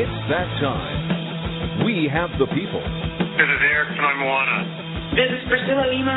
[0.00, 1.84] It's that time.
[1.84, 2.80] We have the people.
[3.36, 5.12] This is Eric Fonoimoana.
[5.12, 6.16] This is Priscilla Lima.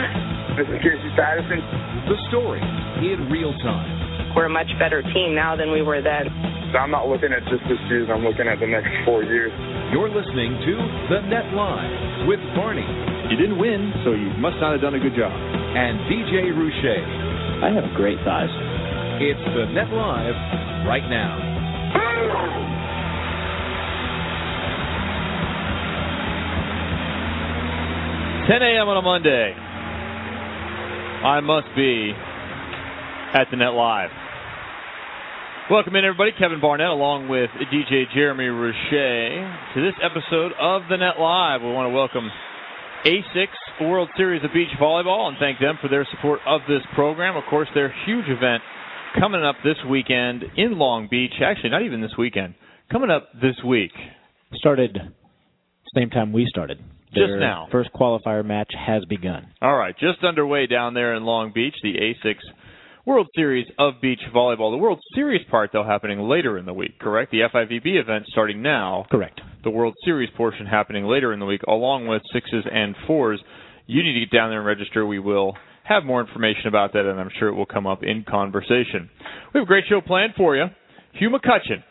[0.55, 1.59] This is Casey Patterson.
[2.07, 2.63] The story
[3.03, 4.31] in real time.
[4.39, 6.31] We're a much better team now than we were then.
[6.79, 9.51] I'm not looking at just this season, I'm looking at the next four years.
[9.91, 10.73] You're listening to
[11.11, 12.87] The Net Live with Barney
[13.29, 15.29] You didn't win, so you must not have done a good job.
[15.29, 16.95] and DJ Rouche.
[17.61, 18.47] I have great thighs.
[19.19, 22.71] It's The Net Live right now.
[28.43, 28.91] 10 a.m.
[28.91, 29.55] on a Monday.
[29.55, 34.11] I must be at the Net Live.
[35.71, 36.31] Welcome in, everybody.
[36.37, 41.61] Kevin Barnett, along with DJ Jeremy Roche, to this episode of the Net Live.
[41.61, 42.27] We want to welcome
[43.05, 47.37] ASICS World Series of Beach Volleyball and thank them for their support of this program.
[47.37, 48.61] Of course, their huge event
[49.17, 51.39] coming up this weekend in Long Beach.
[51.41, 52.55] Actually, not even this weekend.
[52.91, 53.95] Coming up this week.
[54.55, 54.99] Started
[55.95, 56.79] same time we started.
[57.13, 57.67] Just now.
[57.71, 59.47] First qualifier match has begun.
[59.61, 62.43] All right, just underway down there in Long Beach, the ASICS
[63.05, 64.71] World Series of Beach Volleyball.
[64.71, 67.31] The World Series part, though, happening later in the week, correct?
[67.31, 69.05] The FIVB event starting now.
[69.11, 69.41] Correct.
[69.63, 73.41] The World Series portion happening later in the week, along with sixes and fours.
[73.87, 75.05] You need to get down there and register.
[75.05, 78.23] We will have more information about that, and I'm sure it will come up in
[78.23, 79.09] conversation.
[79.53, 80.65] We have a great show planned for you.
[81.13, 81.83] Hugh McCutcheon.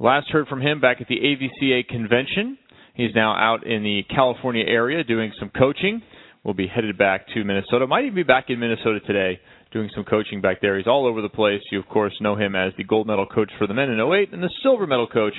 [0.00, 2.58] Last heard from him back at the AVCA convention.
[2.98, 6.02] He's now out in the California area doing some coaching.
[6.42, 7.86] We'll be headed back to Minnesota.
[7.86, 9.38] Might even be back in Minnesota today
[9.72, 10.76] doing some coaching back there.
[10.76, 11.60] He's all over the place.
[11.70, 14.32] You, of course, know him as the gold medal coach for the men in 08
[14.32, 15.34] and the silver medal coach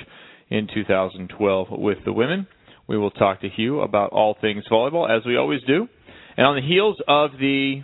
[0.48, 2.46] in 2012 with the women.
[2.88, 5.86] We will talk to Hugh about all things volleyball, as we always do.
[6.38, 7.82] And on the heels of the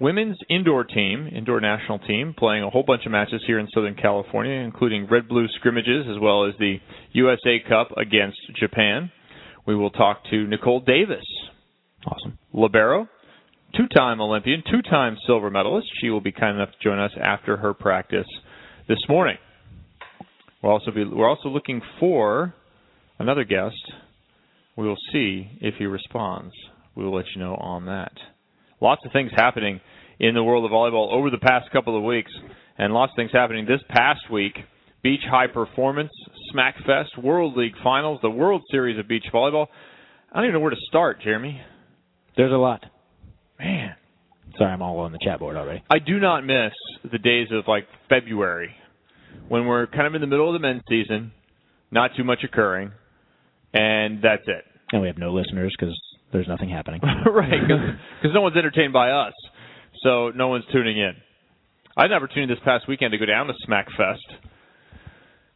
[0.00, 3.94] women's indoor team, indoor national team, playing a whole bunch of matches here in Southern
[3.94, 6.78] California, including red blue scrimmages as well as the
[7.12, 9.10] USA Cup against Japan.
[9.68, 11.26] We will talk to Nicole Davis,
[12.06, 12.38] Awesome.
[12.54, 13.06] libero,
[13.76, 15.86] two-time Olympian, two-time silver medalist.
[16.00, 18.26] She will be kind enough to join us after her practice
[18.88, 19.36] this morning.
[20.62, 22.54] We'll also be we're also looking for
[23.18, 23.76] another guest.
[24.74, 26.54] We will see if he responds.
[26.94, 28.12] We will let you know on that.
[28.80, 29.82] Lots of things happening
[30.18, 32.32] in the world of volleyball over the past couple of weeks,
[32.78, 34.56] and lots of things happening this past week.
[35.02, 36.12] Beach High Performance,
[36.54, 39.66] Smackfest, World League Finals, the World Series of Beach Volleyball.
[40.32, 41.60] I don't even know where to start, Jeremy.
[42.36, 42.84] There's a lot.
[43.58, 43.96] Man,
[44.56, 45.82] Sorry, I'm all on the chat board already.
[45.90, 46.72] I do not miss
[47.10, 48.74] the days of like February
[49.48, 51.32] when we're kind of in the middle of the men's season,
[51.90, 52.90] not too much occurring,
[53.72, 54.64] and that's it.
[54.92, 55.94] And we have no listeners because
[56.32, 57.00] there's nothing happening.
[57.26, 59.34] right, because no one's entertained by us,
[60.02, 61.12] so no one's tuning in.
[61.96, 64.16] I had an opportunity this past weekend to go down to Smackfest,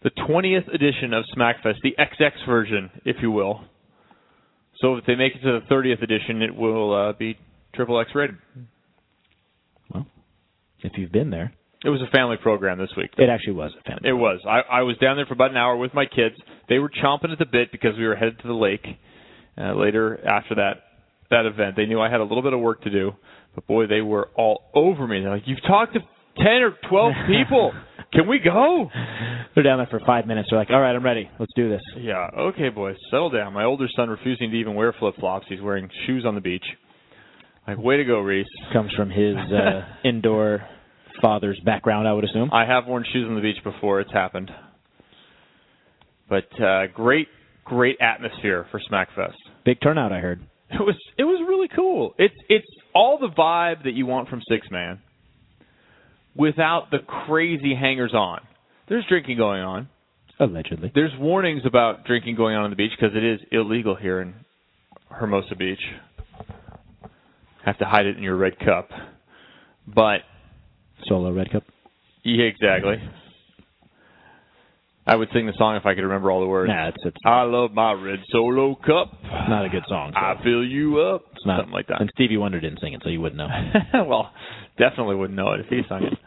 [0.04, 3.60] the 20th edition of Smackfest, the XX version, if you will.
[4.80, 7.38] So if they make it to the 30th edition, it will uh, be
[7.74, 8.36] triple X rated.
[9.92, 10.06] well,
[10.80, 11.52] if you've been there,
[11.84, 13.10] It was a family program this week.
[13.18, 14.08] it actually was a family.
[14.08, 14.40] It was.
[14.46, 16.34] I, I was down there for about an hour with my kids.
[16.68, 18.86] They were chomping at the bit because we were headed to the lake
[19.58, 20.74] uh, later after that
[21.30, 21.76] that event.
[21.76, 23.12] They knew I had a little bit of work to do,
[23.54, 25.20] but boy, they were all over me.
[25.20, 26.00] They're like, "You've talked to
[26.36, 27.72] ten or twelve people.
[28.12, 28.90] Can we go?"
[29.54, 30.48] They're down there for five minutes.
[30.50, 31.28] They're like, all right, I'm ready.
[31.38, 31.82] Let's do this.
[31.98, 32.28] Yeah.
[32.36, 33.52] Okay, boys, settle down.
[33.52, 35.46] My older son refusing to even wear flip flops.
[35.48, 36.64] He's wearing shoes on the beach.
[37.66, 38.46] Like, way to go, Reese.
[38.72, 40.66] Comes from his uh, indoor
[41.20, 42.50] father's background, I would assume.
[42.52, 44.00] I have worn shoes on the beach before.
[44.00, 44.50] It's happened.
[46.28, 47.28] But uh, great,
[47.64, 49.34] great atmosphere for Smackfest.
[49.64, 50.40] Big turnout, I heard.
[50.70, 52.14] It was it was really cool.
[52.16, 55.00] It's it's all the vibe that you want from six man,
[56.34, 58.40] without the crazy hangers on.
[58.88, 59.88] There's drinking going on.
[60.40, 60.90] Allegedly.
[60.94, 64.34] There's warnings about drinking going on on the beach because it is illegal here in
[65.08, 65.78] Hermosa Beach.
[67.64, 68.88] Have to hide it in your red cup,
[69.86, 70.22] but
[71.06, 71.62] Solo Red Cup.
[72.24, 72.96] yeah, exactly.
[75.06, 76.68] I would sing the song if I could remember all the words.
[76.68, 79.12] Nah, it's, it's I love my red solo cup.
[79.48, 80.12] not a good song.
[80.14, 81.24] so I fill you up.
[81.34, 82.00] it's not, Something like that.
[82.00, 83.48] And Stevie Wonder didn't sing it, so you wouldn't know.
[84.06, 84.30] well,
[84.78, 86.18] definitely wouldn't know it if he sung it.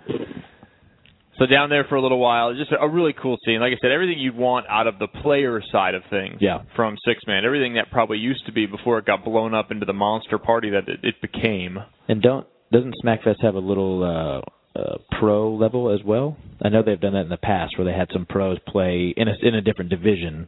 [1.38, 3.60] So down there for a little while, just a really cool scene.
[3.60, 6.38] Like I said, everything you'd want out of the player side of things.
[6.40, 6.60] Yeah.
[6.76, 9.86] From six man, everything that probably used to be before it got blown up into
[9.86, 11.78] the monster party that it, it became.
[12.08, 16.38] And don't doesn't Smackfest have a little uh, uh, pro level as well?
[16.64, 19.28] I know they've done that in the past, where they had some pros play in
[19.28, 20.48] a in a different division,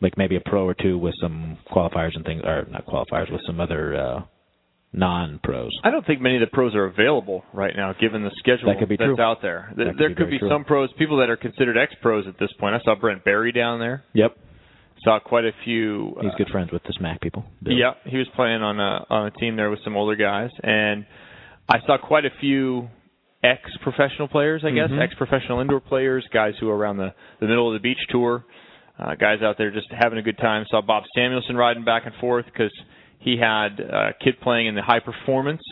[0.00, 3.40] like maybe a pro or two with some qualifiers and things, or not qualifiers with
[3.44, 4.20] some other uh,
[4.92, 5.70] non pros.
[5.84, 8.78] I don't think many of the pros are available right now, given the schedule That
[8.78, 9.20] could be that's true.
[9.22, 9.72] out there.
[9.76, 10.48] Th- could there be could be true.
[10.48, 12.74] some pros, people that are considered ex pros at this point.
[12.74, 14.04] I saw Brent Barry down there.
[14.14, 14.36] Yep.
[15.04, 16.16] Saw quite a few.
[16.20, 17.44] He's uh, good friends with the Smack people.
[17.62, 17.72] Bill.
[17.74, 21.06] Yeah, he was playing on a on a team there with some older guys, and
[21.68, 22.88] I saw quite a few
[23.44, 24.62] ex professional players.
[24.64, 25.00] I guess Mhm.
[25.00, 28.44] ex professional indoor players, guys who are around the the middle of the beach tour,
[28.98, 30.64] uh, guys out there just having a good time.
[30.68, 32.72] Saw Bob Samuelson riding back and forth because
[33.20, 35.62] he had a kid playing in the high performance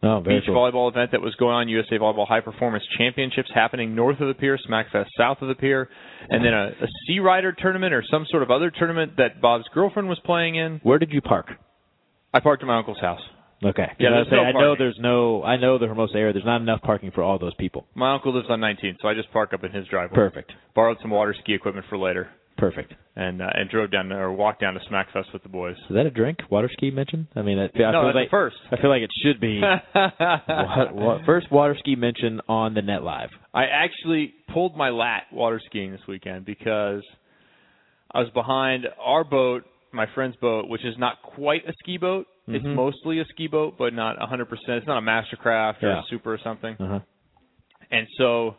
[0.00, 0.54] Oh, beach cool.
[0.54, 4.34] volleyball event that was going on, USA Volleyball High Performance Championships happening north of the
[4.34, 5.88] pier, Smackfest south of the pier,
[6.30, 9.64] and then a, a Sea Rider tournament or some sort of other tournament that Bob's
[9.74, 10.78] girlfriend was playing in.
[10.84, 11.46] Where did you park?
[12.32, 13.20] I parked at my uncle's house.
[13.64, 13.86] Okay.
[13.98, 15.42] Yeah, I, there's no I know there's no.
[15.42, 16.32] I know the Hermosa area.
[16.32, 17.84] There's not enough parking for all those people.
[17.96, 20.14] My uncle lives on 19, so I just park up in his driveway.
[20.14, 20.52] Perfect.
[20.76, 22.92] Borrowed some water ski equipment for later, Perfect.
[23.16, 25.76] and uh, and drove down or walked down to Smackfest with the boys.
[25.88, 26.38] Is that a drink?
[26.50, 27.28] Water ski mention?
[27.36, 28.56] I mean, I, I no, feel that's like first.
[28.72, 29.60] I feel like it should be.
[29.94, 33.30] what, what, first water ski mention on the net live.
[33.54, 37.02] I actually pulled my lat water skiing this weekend because
[38.12, 42.26] I was behind our boat, my friend's boat, which is not quite a ski boat.
[42.48, 42.74] It's Mhm.
[42.74, 44.78] mostly a ski boat, but not 100%.
[44.78, 46.00] It's not a Mastercraft or Yeah.
[46.00, 46.76] a Supra or something.
[46.80, 47.00] Uh huh.
[47.90, 48.56] And so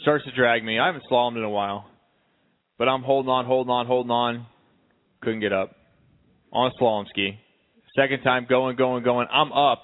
[0.00, 0.78] starts to drag me.
[0.78, 1.86] I haven't slalomed in a while,
[2.78, 4.46] but I'm holding on, holding on, holding on.
[5.22, 5.76] Couldn't get up
[6.52, 7.38] on a slalom ski.
[7.96, 9.26] Second time going, going, going.
[9.32, 9.82] I'm up,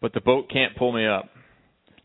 [0.00, 1.28] but the boat can't pull me up.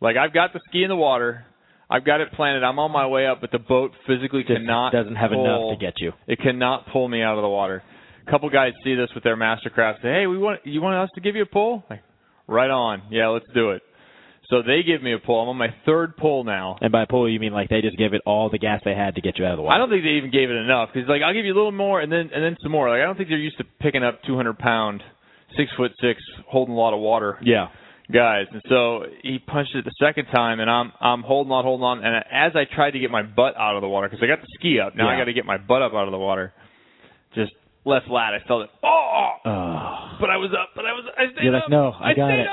[0.01, 1.45] Like I've got the ski in the water.
[1.89, 2.63] I've got it planted.
[2.63, 5.79] I'm on my way up, but the boat physically Just cannot doesn't have pull, enough
[5.79, 6.11] to get you.
[6.27, 7.83] It cannot pull me out of the water.
[8.25, 10.01] A couple guys see this with their Mastercraft.
[10.01, 12.01] Say, "Hey, we want you want us to give you a pull?" Like,
[12.47, 13.03] right on.
[13.11, 13.83] Yeah, let's do it.
[14.53, 15.41] So they give me a pull.
[15.41, 16.77] I'm on my third pull now.
[16.79, 19.15] And by pull, you mean like they just gave it all the gas they had
[19.15, 19.75] to get you out of the water?
[19.75, 21.71] I don't think they even gave it enough because like I'll give you a little
[21.71, 22.87] more and then and then some more.
[22.89, 25.01] Like I don't think they're used to picking up 200 pound,
[25.57, 27.69] six foot six, holding a lot of water Yeah.
[28.11, 28.45] guys.
[28.51, 32.03] And so he punched it the second time, and I'm I'm holding on, holding on.
[32.05, 34.41] And as I tried to get my butt out of the water because I got
[34.41, 36.53] the ski up, now I got to get my butt up out of the water.
[37.33, 37.53] Just
[37.85, 38.69] left lat, I felt it.
[38.83, 38.99] Oh,
[39.45, 40.17] Oh.
[40.21, 41.63] but I was up, but I was I stayed You're up.
[41.63, 42.45] like, no, I, got stayed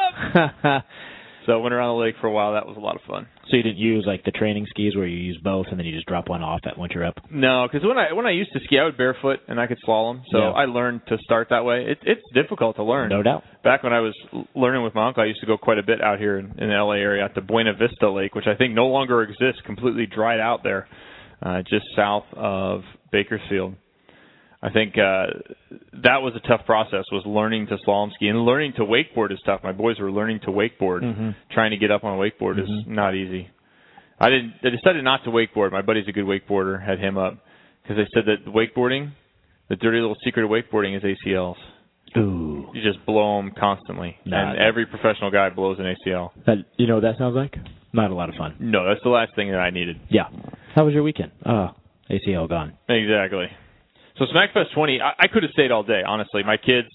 [0.75, 0.82] it.
[1.50, 2.52] So I went around the lake for a while.
[2.52, 3.26] That was a lot of fun.
[3.50, 5.93] so you didn't use like the training skis where you use both and then you
[5.94, 7.17] just drop one off at once you're up.
[7.31, 9.79] No, because when I when I used to ski, I would barefoot and I could
[9.87, 10.23] slalom.
[10.31, 10.50] So Yeah.
[10.50, 11.85] I learned to start that way.
[11.88, 13.08] It's it's difficult to learn.
[13.08, 13.43] No doubt.
[13.64, 14.14] Back when I was
[14.55, 16.69] learning with my uncle, I used to go quite a bit out here in, in
[16.69, 20.06] the LA area at the Buena Vista Lake, which I think no longer exists, completely
[20.06, 20.87] dried out there,
[21.43, 23.75] uh, just south of Bakersfield.
[24.62, 25.27] I think uh,
[26.03, 27.05] that was a tough process.
[27.12, 29.61] Was learning to slalom ski and learning to wakeboard is tough.
[29.65, 31.01] My boys were learning to wakeboard.
[31.03, 31.35] Mhm.
[31.51, 32.89] Trying to get up on a wakeboard is Mhm.
[32.89, 33.49] not easy.
[34.19, 34.55] I didn't.
[34.62, 35.73] I decided not to wakeboard.
[35.73, 36.83] My buddy's a good wakeboarder.
[36.85, 37.39] Had him up
[37.83, 39.12] because they said that wakeboarding,
[39.69, 41.57] the dirty little secret of wakeboarding is ACLs.
[42.19, 42.69] Ooh.
[42.75, 46.33] You just blow them constantly, Nah, and every professional guy blows an ACL.
[46.45, 47.57] That, you know what that sounds like?
[47.93, 48.57] Not a lot of fun.
[48.59, 49.97] No, that's the last thing that I needed.
[50.09, 50.27] Yeah.
[50.75, 51.31] How was your weekend?
[51.47, 51.71] Oh,
[52.11, 52.73] ACL gone.
[52.89, 53.47] Exactly.
[54.21, 56.03] So SmackFest 20, I, I could have stayed all day.
[56.07, 56.89] Honestly, my kids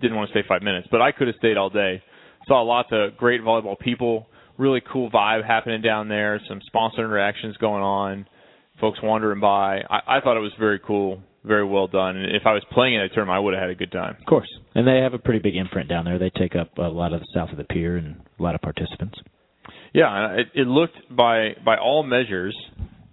[0.00, 2.02] didn't want to stay five minutes, but I could have stayed all day.
[2.48, 4.26] Saw lots of great volleyball people.
[4.58, 6.40] Really cool vibe happening down there.
[6.48, 8.26] Some sponsor interactions going on.
[8.80, 9.82] Folks wandering by.
[9.88, 12.16] I, I thought it was very cool, very well done.
[12.16, 14.16] And if I was playing in a tournament, I would have had a good time.
[14.18, 14.48] Of course.
[14.74, 16.18] And they have a pretty big imprint down there.
[16.18, 18.60] They take up a lot of the south of the pier and a lot of
[18.60, 19.18] participants.
[19.94, 22.56] Yeah, it, it looked by by all measures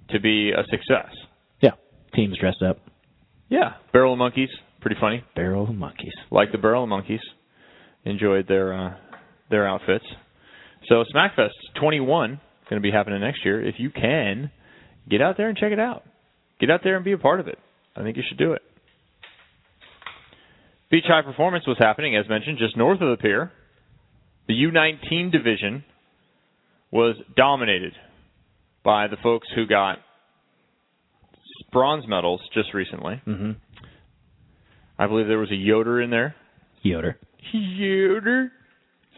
[0.10, 1.14] to be a success.
[1.62, 1.72] Yeah.
[2.16, 2.80] Teams dressed up.
[3.50, 4.50] Yeah, Barrel of Monkeys,
[4.82, 5.24] pretty funny.
[5.36, 6.14] Barrel of monkeys.
[6.32, 7.22] Like the Barrel of Monkeys,
[8.06, 8.96] enjoyed their uh,
[9.50, 10.06] their outfits.
[10.90, 13.66] So Smackfest 21 is going to be happening next year.
[13.66, 14.52] If you can,
[15.10, 16.04] get out there and check it out.
[16.60, 17.58] Get out there and be a part of it.
[17.96, 18.62] I think you should do it.
[20.90, 23.52] Beach High Performance was happening, as mentioned, just north of the pier.
[24.48, 25.84] The U19 division
[26.92, 27.94] was dominated
[28.84, 29.98] by the folks who got
[31.74, 33.22] bronze medals just recently.
[33.28, 33.52] Mm-hmm.
[34.98, 36.36] I believe there was a Yoder in there.
[36.84, 37.18] Yoder.
[37.52, 38.52] Yoder.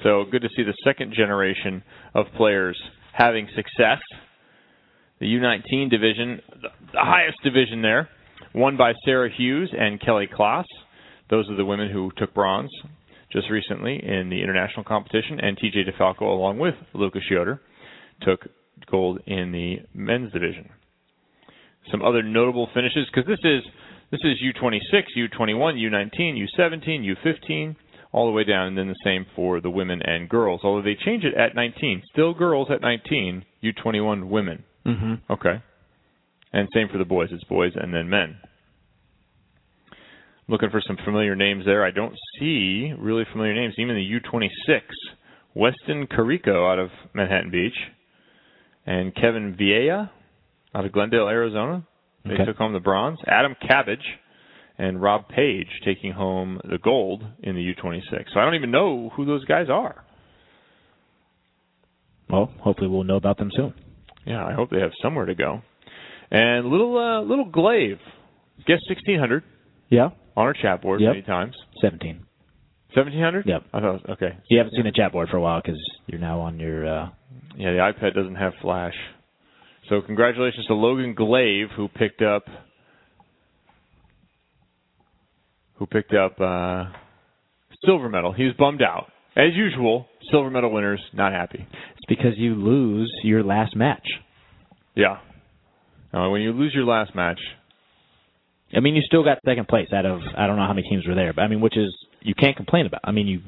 [0.03, 1.83] So good to see the second generation
[2.13, 2.81] of players
[3.13, 3.99] having success.
[5.19, 8.09] The U19 division, the highest division there,
[8.53, 10.65] won by Sara Hughes and Kelly Claes.
[11.29, 12.69] Those are the women who took bronze
[13.31, 17.59] just recently in the international competition, and TJ DeFalco, along with Lucas Yoder,
[18.21, 18.47] took
[18.89, 20.69] gold in the men's division.
[21.91, 23.63] Some other notable finishes because this is
[24.11, 27.75] this is U26, U21, U19, U17, U15,
[28.11, 30.61] all the way down, and then the same for the women and girls.
[30.63, 34.63] Although they change it at 19, still girls at 19, U21 women.
[34.85, 35.33] Mm-hmm.
[35.33, 35.61] Okay.
[36.53, 37.29] And same for the boys.
[37.31, 38.37] It's boys and then men.
[40.47, 41.83] Looking for some familiar names there.
[41.83, 43.73] I don't see really familiar names.
[43.77, 44.81] Even the U26,
[45.55, 47.75] Weston Carico out of Manhattan Beach,
[48.85, 50.11] and Kevin Vieja
[50.75, 51.83] out of Glendale, Arizona.
[52.25, 52.45] They Okay.
[52.45, 53.19] took home the bronze.
[53.27, 54.19] Adam Cabbage
[54.77, 58.31] and Rob Page taking home the gold in the U26.
[58.33, 60.03] So I don't even know who those guys are.
[62.29, 63.73] Well, hopefully we'll know about them soon.
[64.25, 65.61] Yeah, I hope they have somewhere to go.
[66.31, 67.99] And little uh, little Glave,
[68.65, 69.43] guess 1600
[69.89, 70.05] Yeah,
[70.35, 71.09] on our chat board Yep.
[71.09, 71.55] many times.
[71.81, 72.25] 17.
[72.95, 73.45] 1700?
[73.45, 73.63] Yep.
[73.73, 74.37] I thought okay.
[74.49, 76.87] You haven't seen the chat board for a while because you're now on your.
[76.87, 77.09] Uh,
[77.55, 78.95] Yeah, the iPad doesn't have flash.
[79.89, 82.45] So congratulations to Logan Glave who picked up
[85.75, 86.85] who picked up uh
[87.85, 88.33] silver medal.
[88.33, 89.11] He was bummed out.
[89.35, 91.59] As usual, silver medal winners not happy.
[91.59, 94.07] it's because you lose your last match.
[94.95, 95.17] Yeah.
[96.13, 97.39] Uh, when you lose your last match,
[98.73, 101.05] I mean, you still got second place out of I don't know how many teams
[101.05, 103.01] were there, but I mean, which is you can't complain about.
[103.03, 103.41] I mean, you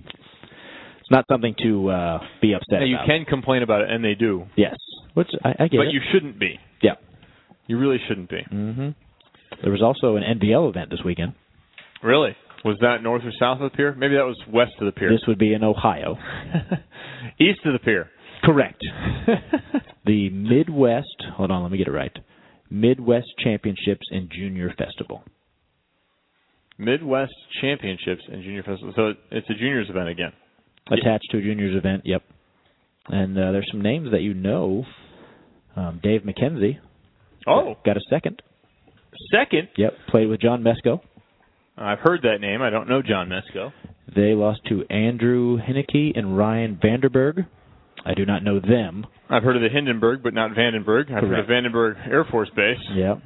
[1.08, 3.08] it's not something to uh, be upset now, you about.
[3.08, 4.76] can complain about it, and they do, yes,
[5.14, 5.94] which I, I get but it.
[5.94, 6.60] you shouldn't be.
[6.82, 6.96] yeah.
[7.68, 8.42] You really shouldn't be.
[8.50, 8.90] hmm
[9.64, 11.34] There was also an NVL event this weekend.
[12.04, 12.36] Really?
[12.66, 13.94] Was that north or south of the pier?
[13.96, 15.10] Maybe that was west of the pier.
[15.10, 16.18] This would be in Ohio.
[17.40, 18.10] East of the pier.
[18.44, 18.82] Correct.
[20.06, 21.08] the Midwest.
[21.36, 22.12] Hold on, let me get it right.
[22.70, 25.24] Midwest Championships and Junior Festival.
[26.78, 28.94] Midwest Championships and Junior Festival.
[28.96, 30.32] So it's a juniors event again.
[30.92, 32.04] Attached to a juniors event.
[32.06, 32.24] Yep.
[33.08, 34.86] And uh, there's some names that you know.
[35.76, 36.80] Um, Dave McKenzie
[37.46, 38.42] Oh, got a second.
[39.32, 39.70] second.
[39.78, 39.94] Yep.
[40.10, 41.00] Played with John Mesko.
[41.78, 42.62] I've heard that name.
[42.62, 43.72] I don't know John Mesko.
[44.14, 47.46] They lost to Andrew Hinneke and Ryan Vanderberg.
[48.06, 49.06] I do not know them.
[49.30, 51.12] I've heard of the Hindenburg, but not Vandenberg.
[51.12, 51.50] I've heard of Correct.
[51.50, 52.78] Vandenberg Air Force Base.
[52.96, 53.20] Yep.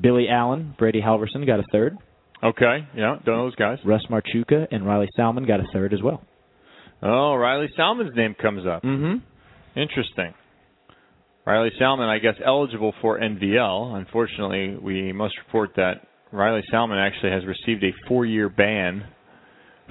[0.00, 1.96] Billy Allen, Brady Halverson got a third.
[2.42, 3.78] Okay, yeah, don't know those guys.
[3.84, 6.22] Russ Marchewka and Riley Salmon got a third as well.
[7.02, 8.82] Oh, Riley Salmon's name comes up.
[8.82, 9.78] Mm-hmm.
[9.78, 10.34] Interesting.
[11.44, 13.96] Riley Salmon, I guess, eligible for NVL.
[13.96, 19.04] Unfortunately, we must report that Riley Salmon actually has received a four-year ban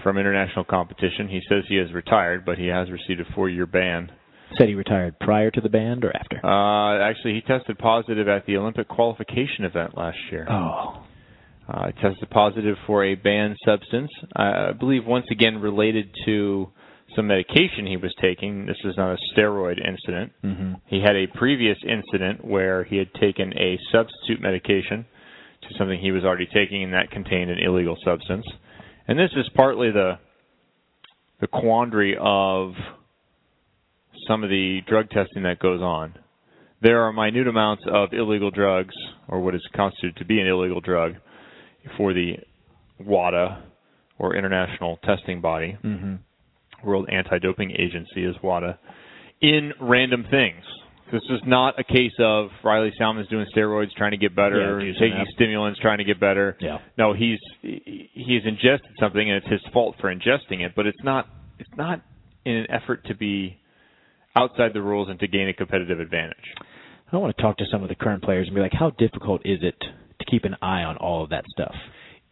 [0.02, 1.28] from international competition.
[1.28, 4.12] He says he has retired, but he has received a four-year ban.
[4.58, 6.40] Said he retired prior to the band or after?
[6.44, 10.48] Uh, actually, he tested positive at the Olympic qualification event last year.
[10.50, 11.04] oh.
[11.70, 14.10] Uh, he tested positive for a banned substance.
[14.36, 16.68] I believe once again related to
[17.16, 18.66] some medication he was taking.
[18.66, 20.32] This is not a steroid incident.
[20.44, 20.74] Mm-hmm.
[20.88, 25.06] He had a previous incident where he had taken a substitute medication
[25.64, 28.46] to something he was already taking, and that contained an illegal substance.
[29.08, 30.20] And this is partly the
[31.40, 32.74] the quandary of
[34.28, 36.14] some of the drug testing that goes on.
[36.82, 38.96] There are minute amounts of illegal drugs,
[39.28, 41.14] or what is constituted to be an illegal drug,
[41.98, 42.38] for the
[43.00, 43.64] WADA,
[44.20, 45.78] or International Testing Body.
[45.84, 46.16] Mm-hmm.
[46.84, 48.78] World Anti-Doping Agency is WADA,
[49.42, 50.64] in random things.
[51.12, 54.94] This is not a case of Riley Salmon's doing steroids trying to get better, Yeah,
[54.94, 55.28] taking up.
[55.36, 56.56] stimulants trying to get better.
[56.62, 56.78] Yeah.
[56.98, 61.28] No, he's he's ingested something and it's his fault for ingesting it, but it's not
[61.60, 62.02] it's not
[62.46, 63.58] in an effort to be
[64.38, 66.38] outside the rules and to gain a competitive advantage.
[67.12, 69.42] I want to talk to some of the current players and be like, how difficult
[69.44, 71.76] is it to keep an eye on all of that stuff?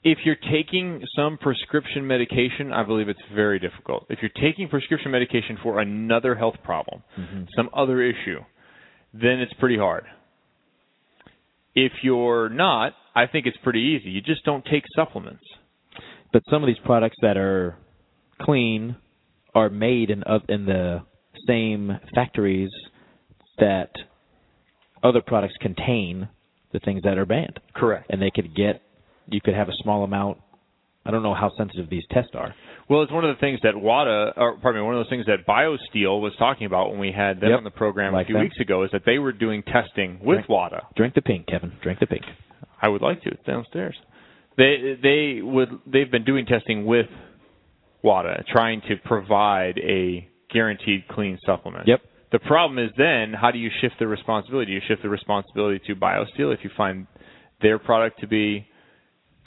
[0.04, 4.06] If you're taking some prescription medication, I believe it's very difficult.
[4.10, 7.44] If you're taking prescription medication for another health problem, mm-hmm.
[7.56, 8.40] some other issue,
[9.14, 10.06] then it's pretty hard.
[11.76, 14.10] If you're not, I think it's pretty easy.
[14.10, 15.44] You just don't take supplements.
[16.32, 17.76] But some of these products that are
[18.42, 18.96] clean
[19.54, 21.02] are made in in the
[21.48, 22.70] same factories
[23.58, 23.92] that
[25.04, 26.30] other products contain
[26.72, 28.06] the things that are banned, Correct.
[28.10, 28.82] and they could get
[29.32, 30.38] you could have a small amount.
[31.06, 32.54] I don't know how sensitive these tests are.
[32.90, 35.26] Well, it's one of the things that WADA, or pardon me, one of those things
[35.28, 37.58] that BioSteel was talking about when we had them Yep.
[37.60, 38.44] on the program Like a few them.
[38.44, 40.50] weeks ago, is that they were doing testing with Right.
[40.50, 40.88] WADA.
[40.96, 41.72] Drink the pink, Kevin.
[41.82, 42.26] Drink the pink.
[42.82, 43.30] I would like to.
[43.30, 43.96] It's downstairs.
[44.58, 47.08] They they would they've been doing testing with
[48.04, 51.88] WADA, trying to provide a guaranteed clean supplement.
[51.88, 52.02] Yep.
[52.32, 54.68] The problem is then how do you shift the responsibility?
[54.68, 57.08] Do you shift the responsibility to BioSteel if you find
[57.62, 58.66] their product to be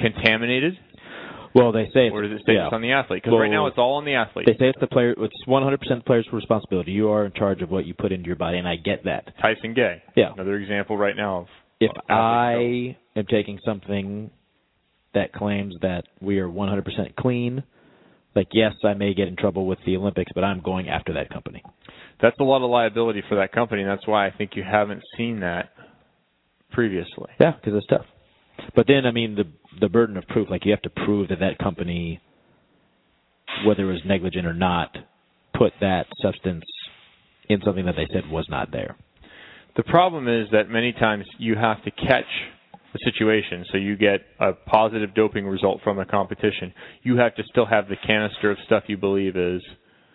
[0.03, 0.75] contaminated,
[1.55, 2.69] Well, they say it's, or does it stay yeah.
[2.73, 3.23] on the athlete?
[3.23, 4.47] Because Well, right now it's all on the athlete.
[4.47, 5.15] They say it's the player.
[5.17, 6.93] It's 100% the player's responsibility.
[6.93, 9.33] You are in charge of what you put into your body, and I get that.
[9.41, 10.33] Tyson Gay, Yeah.
[10.35, 11.47] another example right now of
[11.81, 14.31] If I am taking something
[15.15, 17.63] that claims that we are 100% clean,
[18.35, 21.29] like yes, I may get in trouble with the Olympics, but I'm going after that
[21.31, 21.63] company.
[22.21, 25.03] that's a lot of liability for that company, and that's why I think you haven't
[25.19, 25.71] seen that
[26.71, 27.31] previously.
[27.41, 28.07] Yeah, because it's tough.
[28.77, 29.45] But then, I mean, the
[29.81, 30.49] the burden of proof.
[30.51, 32.21] Like you have to prove that that company,
[33.67, 34.97] whether it was negligent or not,
[35.57, 36.65] put that substance
[37.49, 38.97] in something that they said was not there.
[39.77, 42.27] The problem is that many times you have to catch
[42.93, 43.65] the situation.
[43.71, 46.75] So you get a positive doping result from a competition.
[47.03, 49.63] You have to still have the canister of stuff you believe is.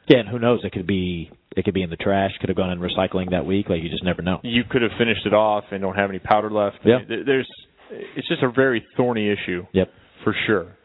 [0.07, 0.61] Yeah, and who knows?
[0.63, 2.31] It could be it could be in the trash.
[2.39, 3.67] Could have gone in recycling that week.
[3.67, 4.39] Like you just never know.
[4.43, 6.77] You could have finished it off and don't have any powder left.
[6.85, 6.99] Yeah.
[7.07, 7.49] There's.
[7.89, 9.65] It's just a very thorny issue.
[9.73, 9.89] Yep.
[10.23, 10.77] For sure.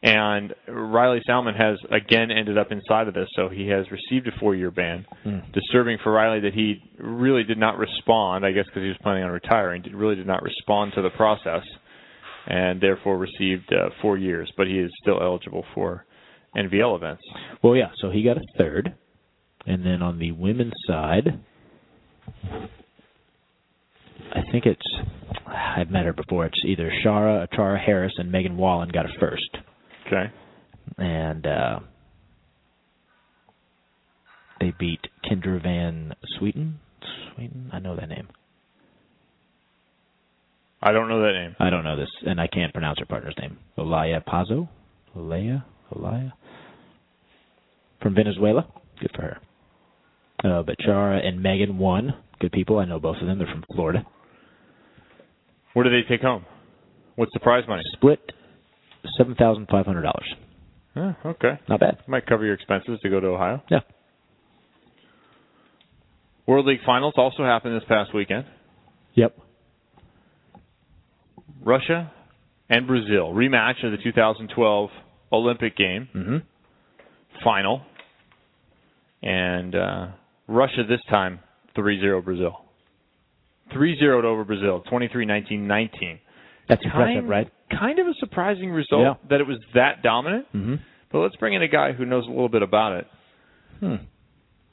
[0.00, 4.38] And Riley Salmon has again ended up inside of this, so he has received a
[4.38, 5.04] four-year ban.
[5.26, 5.52] Mm.
[5.52, 8.46] Disturbing for Riley that he really did not respond.
[8.46, 11.10] I guess because he was planning on retiring, did, really did not respond to the
[11.10, 11.62] process,
[12.46, 14.52] and therefore received uh, four years.
[14.56, 16.06] But he is still eligible for
[16.56, 17.22] NVL events.
[17.64, 17.90] Well, yeah.
[18.00, 18.94] So he got a third,
[19.66, 21.40] and then on the women's side,
[24.32, 24.86] I think it's
[25.46, 26.46] I've met her before.
[26.46, 29.56] It's either Shara Achara Harris and Megan Wallen got a first.
[30.06, 30.32] Okay.
[30.98, 31.80] And uh
[34.60, 36.80] they beat Kendra Van Sweeten.
[37.34, 37.70] Sweeten?
[37.72, 38.28] I know that name.
[40.80, 41.56] I don't know that name.
[41.58, 43.58] I don't know this, and I can't pronounce her partner's name.
[43.76, 44.68] Olaya Pazo?
[45.16, 45.64] Olaya?
[45.92, 46.32] Olaya?
[48.00, 48.66] From Venezuela.
[49.00, 49.38] Good for her.
[50.44, 52.14] Uh, but Chara and Megan won.
[52.38, 52.78] Good people.
[52.78, 53.38] I know both of them.
[53.38, 54.06] They're from Florida.
[55.78, 56.44] What do they take home?
[57.14, 57.82] What's the prize money?
[57.92, 58.18] Split
[59.16, 60.34] seven thousand five hundred dollars.
[60.96, 61.60] Oh, okay.
[61.68, 61.98] Not bad.
[62.08, 63.62] Might cover your expenses to go to Ohio.
[63.70, 63.78] Yeah.
[66.46, 68.44] World League Finals also happened this past weekend.
[69.14, 69.38] Yep.
[71.64, 72.10] Russia
[72.68, 74.90] and Brazil rematch of the 2012
[75.32, 76.36] Olympic game Mm-hmm.
[77.44, 77.82] final,
[79.22, 80.06] and uh,
[80.48, 81.38] Russia this time
[81.76, 82.64] 3-0 Brazil.
[83.70, 86.18] 3-0 over Brazil, 23-19-19.
[86.68, 87.50] That's impressive, Kind- right?
[87.70, 89.14] Kind of a surprising result Yeah.
[89.30, 90.46] that it was that dominant.
[90.54, 90.74] Mm-hmm.
[91.12, 93.06] But let's bring in a guy who knows a little bit about it.
[93.80, 93.94] Hmm.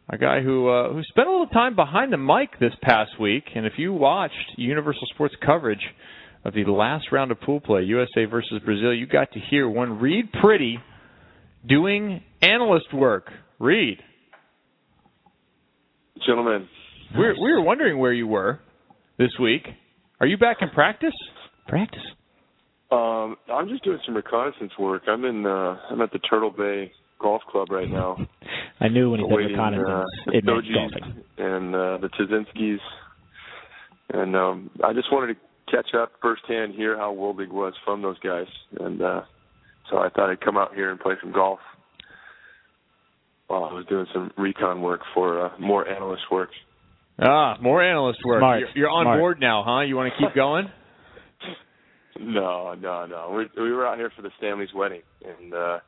[0.09, 3.45] A guy who uh, who spent a little time behind the mic this past week,
[3.55, 5.81] and if you watched Universal Sports coverage
[6.43, 9.99] of the last round of pool play, USA versus Brazil, you got to hear one
[9.99, 10.75] Reid Priddy
[11.67, 13.31] doing analyst work.
[13.57, 13.97] Reid,
[16.25, 16.67] Gentlemen,
[17.17, 18.59] we were, we were wondering where you were
[19.17, 19.67] this week.
[20.19, 21.13] Are you back in practice?
[21.67, 21.99] Practice.
[22.91, 25.03] um, I'm just doing some reconnaissance work.
[25.07, 25.45] I'm in.
[25.45, 28.17] Uh, I'm at the Turtle Bay Golf Club right now.
[28.79, 31.23] I knew when he said awaiting, reconnaissance, uh, it the meant Shojis golfing.
[31.37, 32.79] and uh, the Touzinskys,
[34.13, 35.39] and um, I just wanted to
[35.71, 38.47] catch up firsthand, hear how World League was from those guys,
[38.79, 39.21] and uh,
[39.89, 41.59] so I thought I'd come out here and play some golf
[43.47, 46.49] while I was doing some recon work for uh, more analyst work.
[47.19, 48.41] Ah, more analyst work.
[48.41, 48.59] Smart.
[48.59, 49.19] You're, you're on Smart.
[49.19, 49.81] board now, huh?
[49.81, 50.67] You want to keep going?
[52.17, 53.33] No, no, no.
[53.35, 55.79] We we were out here for the Stanley's wedding and uh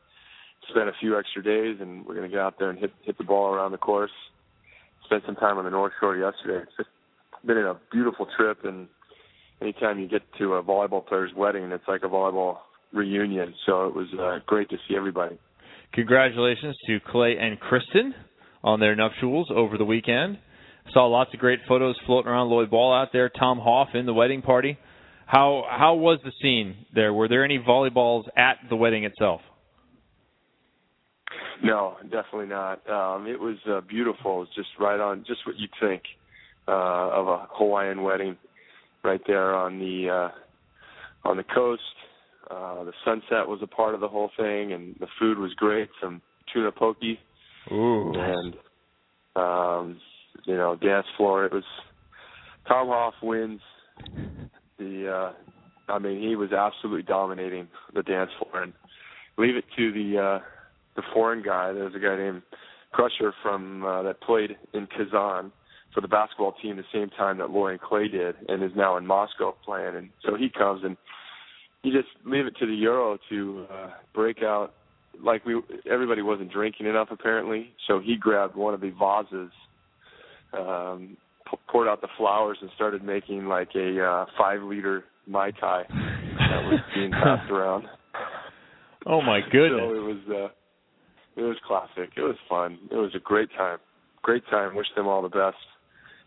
[0.69, 3.23] spent a few extra days and we're gonna get out there and hit hit the
[3.23, 4.11] ball around the course.
[5.05, 6.63] Spent some time on the North Shore yesterday.
[6.63, 6.89] It's just
[7.45, 8.89] been a beautiful trip and
[9.61, 12.57] anytime you get to a volleyball player's wedding it's like a volleyball
[12.93, 13.53] reunion.
[13.65, 15.39] So it was uh, great to see everybody.
[15.93, 18.13] Congratulations to Clay and Kristen
[18.65, 20.39] on their nuptials over the weekend.
[20.93, 23.29] Saw lots of great photos floating around Lloyd Ball out there.
[23.29, 24.77] Tom Hoff in the wedding party.
[25.25, 27.13] How how was the scene there?
[27.13, 29.41] Were there any volleyballs at the wedding itself?
[31.63, 32.87] No, definitely not.
[32.89, 34.37] Um, it was uh, beautiful.
[34.37, 36.03] It was just right on, just what you'd think
[36.67, 38.37] uh, of a Hawaiian wedding,
[39.03, 41.81] right there on the uh, on the coast.
[42.49, 45.89] Uh, the sunset was a part of the whole thing, and the food was great.
[46.01, 46.21] Some
[46.53, 46.97] tuna poke
[47.71, 48.13] Ooh.
[48.15, 48.55] and
[49.35, 49.99] um,
[50.47, 51.45] you know dance floor.
[51.45, 51.63] It was
[52.67, 53.61] Tom Hoff wins
[54.79, 55.07] the.
[55.07, 55.33] Uh,
[55.89, 58.73] I mean, he was absolutely dominating the dance floor, and
[59.37, 60.39] leave it to the uh,
[60.95, 61.71] the foreign guy.
[61.71, 62.41] There's a guy named
[62.91, 65.51] Crusher from uh, that played in Kazan
[65.93, 69.05] for the basketball team the same time that Lauren Clay did, and is now in
[69.05, 69.95] Moscow playing.
[69.95, 70.97] And so he comes and
[71.83, 74.73] you just leave it to the Euro to uh, break out.
[75.23, 79.51] Like we, everybody wasn't drinking enough apparently, so he grabbed one of the vases,
[80.57, 81.17] um,
[81.69, 86.63] poured out the flowers, and started making like a uh, five liter mai tai that
[86.63, 87.85] was being passed around.
[89.05, 89.81] Oh my So goodness.
[89.81, 92.11] it was uh it was classic.
[92.17, 92.79] It was fun.
[92.91, 93.77] It was a great time.
[94.23, 94.75] Great time.
[94.75, 95.57] Wish them all the best.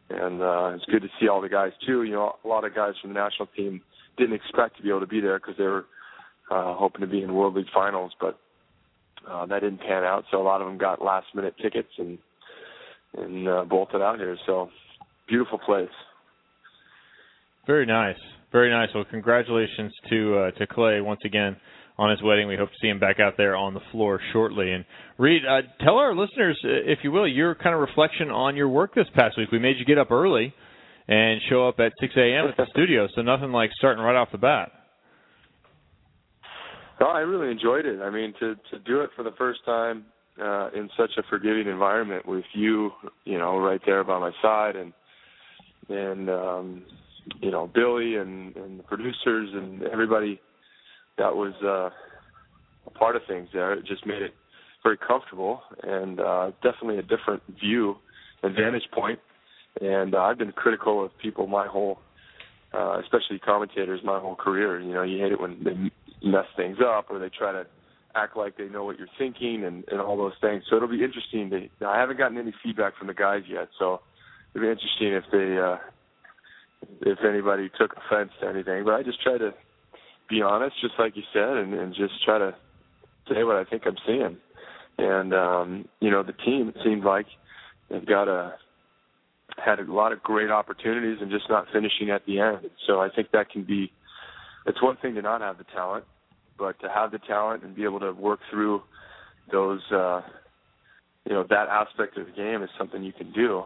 [0.08, 2.04] And uh it's good to see all the guys too.
[2.04, 3.82] You know, a lot of guys from the national team
[4.16, 5.86] didn't expect to be able to be there because they were
[6.50, 8.38] uh hoping to be in World League finals, but
[9.30, 10.24] uh that didn't pan out.
[10.30, 12.18] So a lot of them got last minute tickets and
[13.16, 14.36] and uh, bolted out here.
[14.46, 14.68] So
[15.28, 15.88] beautiful place.
[17.66, 18.16] Very nice.
[18.52, 18.88] Very nice.
[18.94, 21.56] Well, congratulations to uh, to Clay once again
[21.98, 22.48] on his wedding.
[22.48, 24.72] We hope to see him back out there on the floor shortly.
[24.72, 24.84] And
[25.18, 28.68] Reid, uh, tell our listeners, uh, if you will, your kind of reflection on your
[28.68, 29.52] work this past week.
[29.52, 30.52] We made you get up early
[31.06, 32.48] and show up at 6 a.m.
[32.48, 34.70] at the studio, so nothing like starting right off the bat.
[37.00, 38.00] No, I really enjoyed it.
[38.00, 40.04] I mean, to to do it for the first time
[40.42, 42.90] uh, in such a forgiving environment with you,
[43.24, 44.92] you know, right there by my side, and
[45.88, 46.82] and um,
[47.40, 50.40] you know Billy and and the producers and everybody
[51.18, 51.90] that was uh,
[52.86, 53.74] a part of things there.
[53.74, 54.34] It just made it
[54.82, 57.96] very comfortable and uh, definitely a different view
[58.42, 59.18] and vantage point.
[59.80, 61.98] And uh, I've been critical of people my whole,
[62.74, 64.80] uh, especially commentators, my whole career.
[64.80, 67.66] You know, you hate it when they mess things up or they try to
[68.14, 70.64] act like they know what you're thinking and, and all those things.
[70.68, 71.50] So it'll be interesting.
[71.50, 74.00] To, I haven't gotten any feedback from the guys yet, so
[74.54, 75.76] it'll be interesting if they, uh,
[77.02, 78.84] if anybody took offense to anything.
[78.84, 79.52] But I just try to
[80.28, 82.54] be honest, just like you said, and, and just try to
[83.28, 84.36] say what I think I'm seeing.
[84.98, 87.26] And um, you know, the team it seemed like
[87.88, 88.54] they've got a
[89.62, 92.70] had a lot of great opportunities and just not finishing at the end.
[92.86, 93.92] So I think that can be
[94.66, 96.04] it's one thing to not have the talent,
[96.60, 98.82] but to have the talent and be able to work through
[99.50, 100.20] those uh
[101.26, 103.64] you know, that aspect of the game is something you can do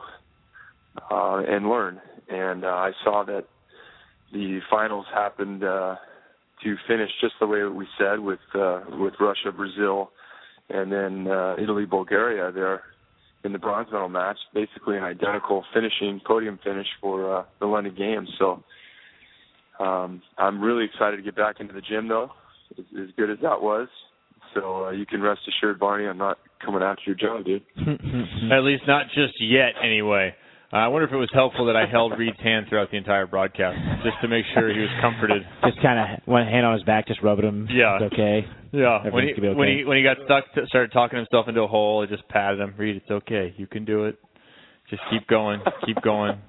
[1.11, 2.01] uh and learn.
[2.29, 3.45] And uh, I saw that
[4.33, 5.97] the finals happened uh
[6.63, 10.11] to finish just the way we said with uh, with Russia, Brazil,
[10.71, 12.83] and then uh, Italy, Bulgaria there
[13.45, 14.39] in the bronze medal match.
[14.55, 18.31] Basically, an identical finishing podium finish for uh, the London Games.
[18.39, 18.63] So
[19.79, 22.31] um, I'm really excited to get back into the gym, though,
[22.79, 23.89] as, as good as that was.
[24.55, 27.63] So uh, you can rest assured, Barney, I'm not coming after your job, dude.
[28.53, 30.35] At least not just yet, anyway.
[30.73, 33.27] Uh, I wonder if it was helpful that I held Reid's hand throughout the entire
[33.27, 35.43] broadcast, just to make sure he was comforted.
[35.65, 37.69] Just kind of one hand on his back, just rubbing him.
[37.71, 37.99] Yeah.
[38.01, 38.41] It's okay.
[38.73, 39.03] Yeah.
[39.11, 39.59] When he, Everything's gonna be okay.
[39.59, 42.27] when he when he got stuck, to, started talking himself into a hole, I just
[42.29, 42.75] patted him.
[42.77, 43.55] Reid, it's okay.
[43.57, 44.19] You can do it.
[44.91, 45.61] Just keep going.
[45.87, 46.41] Keep going.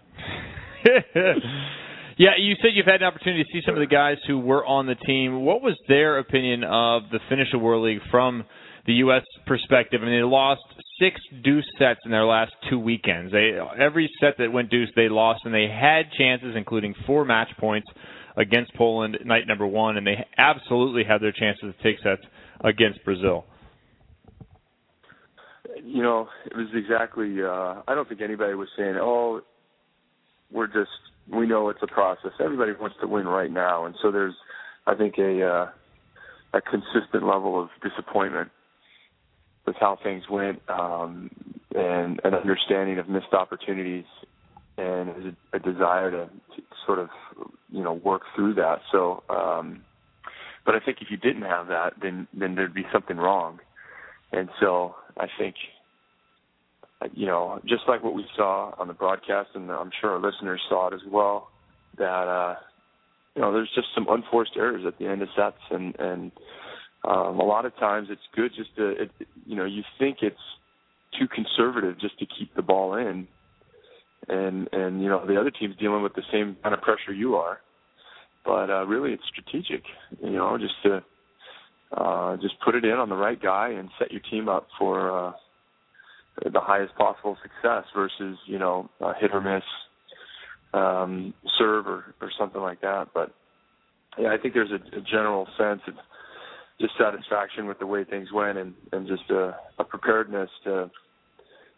[2.18, 4.66] yeah, you said you've had an opportunity to see some of the guys who were
[4.66, 5.44] on the team.
[5.44, 8.46] What was their opinion of the finish of World League from
[8.88, 9.24] the U.S.
[9.46, 10.00] perspective?
[10.02, 10.62] I mean, they lost
[11.00, 13.34] six deuce sets in their last two weekends.
[13.34, 17.50] They every set that went deuce they lost, and they had chances, including four match
[17.60, 17.88] points
[18.38, 22.22] against Poland night number one, and they absolutely had their chances to take sets
[22.62, 23.46] against Brazil.
[25.84, 27.44] You know, it was exactly.
[27.44, 29.42] uh I don't think anybody was saying, "Oh,
[30.50, 30.90] we're just
[31.32, 34.36] we know it's a process." Everybody wants to win right now, and so there's,
[34.88, 35.70] I think, a uh,
[36.54, 38.50] a consistent level of disappointment
[39.66, 41.30] with how things went, um,
[41.76, 44.06] and an understanding of missed opportunities,
[44.78, 47.10] and a, a desire to, to sort of,
[47.70, 48.80] you know, work through that.
[48.92, 49.82] So, um,
[50.66, 53.60] but I think if you didn't have that, then then there'd be something wrong.
[54.32, 55.56] And so I think,
[57.14, 60.62] you know, just like what we saw on the broadcast, and I'm sure our listeners
[60.70, 61.50] saw it as well,
[61.98, 62.56] that uh,
[63.36, 66.32] you know, there's just some unforced errors at the end of sets, and and
[67.04, 69.12] um, a lot of times it's good just to, it,
[69.46, 70.38] you know, you think it's
[71.20, 73.28] too conservative just to keep the ball in,
[74.28, 77.36] and and you know the other team's dealing with the same kind of pressure you
[77.36, 77.60] are,
[78.46, 79.84] but uh, really it's strategic,
[80.24, 81.04] you know, just to
[81.96, 85.12] uh, just put it in on the right guy and set your team up for
[85.12, 85.32] uh,
[86.44, 89.64] the highest possible success versus you know a hit or miss
[90.74, 93.10] um, serve or, or something like that.
[93.14, 93.34] But
[94.18, 95.96] yeah, I think there's a, a general sense of
[96.80, 100.92] dissatisfaction with the way things went and, and just a, a preparedness to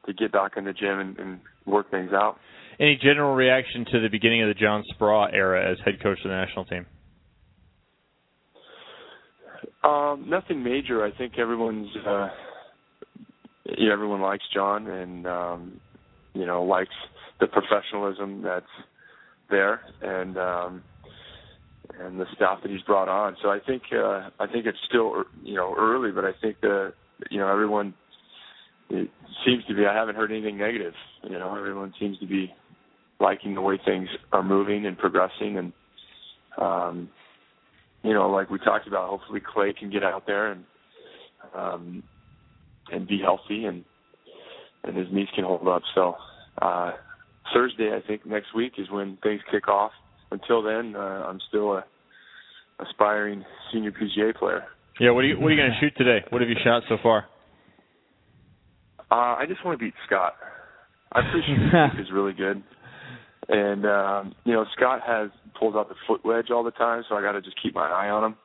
[0.06, 2.38] to get back in the gym and, and work things out.
[2.80, 6.30] Any general reaction to the beginning of the John Speraw era as head coach of
[6.30, 6.86] the national team?
[9.84, 11.04] Um, nothing major.
[11.04, 12.30] I think everyone's uh,
[13.77, 15.82] yeah, everyone likes John and um,
[16.34, 16.95] you know likes
[17.39, 18.65] the professionalism that's
[19.49, 20.84] there and um,
[21.99, 23.36] and the staff that he's brought on.
[23.41, 26.93] So I think uh, I think it's still you know early, but I think the
[27.30, 27.93] you know everyone
[28.89, 29.10] it
[29.45, 29.86] seems to be.
[29.86, 30.93] I haven't heard anything negative.
[31.23, 32.53] You know, everyone seems to be
[33.19, 35.73] liking the way things are moving and progressing, and
[36.58, 37.10] um,
[38.03, 40.63] you know, like we talked about, hopefully Clay can get out there and
[41.56, 42.03] um,
[42.91, 43.84] and be healthy, and
[44.84, 45.82] and his knees can hold up.
[45.95, 46.15] So
[46.62, 46.91] uh,
[47.54, 49.91] Thursday, I think next week is when things kick off.
[50.32, 51.84] Until then, uh, I'm still a
[52.80, 54.63] aspiring senior PGA player.
[55.00, 56.26] Yeah, what are you what are you going to shoot today?
[56.30, 57.26] What have you shot so far?
[59.10, 60.34] Uh, I just want to beat Scott.
[61.13, 62.62] I'm pretty sure is really good,
[63.47, 67.15] and um, you know Scott has pulls out the foot wedge all the time, so
[67.15, 68.36] I got to just keep my eye on him.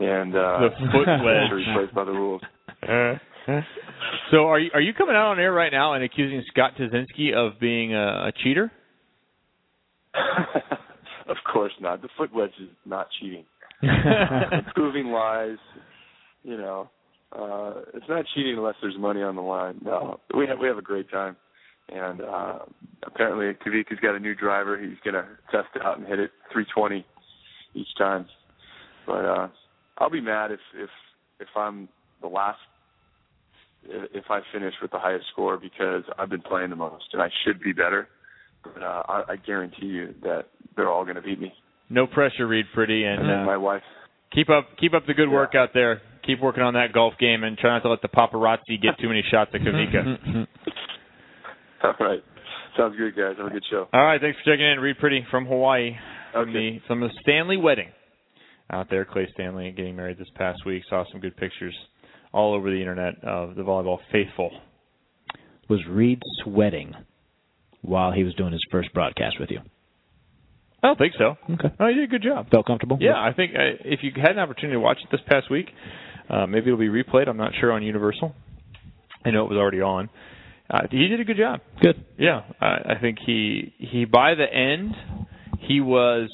[0.00, 1.64] And uh, The foot make sure wedge.
[1.66, 2.42] he plays by the rules.
[4.30, 7.34] so are you are you coming out on air right now and accusing Scott Touzinsky
[7.34, 8.70] of being a, a cheater?
[11.28, 12.02] of course not.
[12.02, 13.44] The foot wedge is not cheating.
[14.74, 15.58] Proving lies,
[16.42, 16.90] you know.
[17.36, 19.80] Uh it's not cheating unless there's money on the line.
[19.84, 20.20] No.
[20.36, 21.36] We have we have a great time.
[21.90, 22.58] And uh
[23.02, 24.78] apparently Kawika's got a new driver.
[24.78, 27.04] He's gonna test it out and hit it three twenty
[27.74, 28.26] each time.
[29.06, 29.48] But uh
[29.98, 30.90] I'll be mad if if
[31.40, 31.88] if I'm
[32.22, 32.58] the last
[34.12, 37.28] if I finish with the highest score because I've been playing the most and I
[37.44, 38.08] should be better.
[38.62, 40.44] But uh, I, I guarantee you that
[40.76, 41.52] they're all going to beat me.
[41.90, 43.82] No pressure, Reid Priddy, and uh, my wife.
[44.32, 46.00] keep up keep up the good work out there.
[46.26, 49.08] Keep working on that golf game and try not to let the paparazzi get too
[49.08, 50.46] many shots at Kawika.
[51.84, 52.20] All right.
[52.78, 53.34] Sounds good, guys.
[53.36, 53.86] Have a good show.
[53.92, 55.90] All right, thanks for checking in, Reid Priddy from Hawaii,
[56.32, 56.52] from Okay.
[56.52, 57.88] the from the Stanley wedding
[58.72, 59.04] out there.
[59.04, 60.82] Clay Stanley getting married this past week.
[60.88, 61.76] Saw some good pictures
[62.34, 64.50] all over the internet of the volleyball faithful.
[65.68, 66.92] Was Reid sweating
[67.80, 69.60] while he was doing his first broadcast with you?
[70.82, 71.36] I don't think so.
[71.54, 71.74] Okay.
[71.80, 72.50] Oh, you did a good job.
[72.50, 72.98] Felt comfortable?
[73.00, 75.68] Yeah, I think uh, if you had an opportunity to watch it this past week,
[76.28, 77.28] uh, maybe it'll be replayed.
[77.28, 78.34] I'm not sure on Universal.
[79.24, 80.10] I know it was already on.
[80.68, 81.60] Uh, he did a good job.
[81.80, 82.04] Good.
[82.18, 84.94] Yeah, I, I think he he by the end
[85.60, 86.28] he was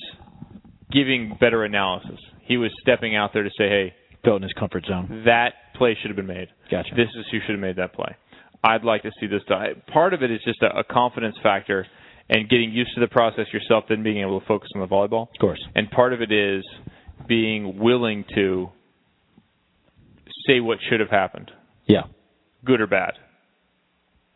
[0.91, 2.19] giving better analysis.
[2.47, 5.23] He was stepping out there to say, "Hey, Felt in his comfort zone.
[5.27, 6.49] that play should have been made.
[6.71, 6.95] Gotcha.
[6.95, 8.15] This is who should have made that play.
[8.63, 9.65] I'd like to see this done.
[9.91, 11.87] Part of it is just a, a confidence factor
[12.29, 15.23] and getting used to the process yourself, then being able to focus on the volleyball.
[15.35, 15.59] Of course.
[15.75, 16.63] And part of it is
[17.27, 18.69] being willing to
[20.47, 21.51] say what should have happened,
[21.87, 22.03] Yeah.
[22.65, 23.13] good or bad.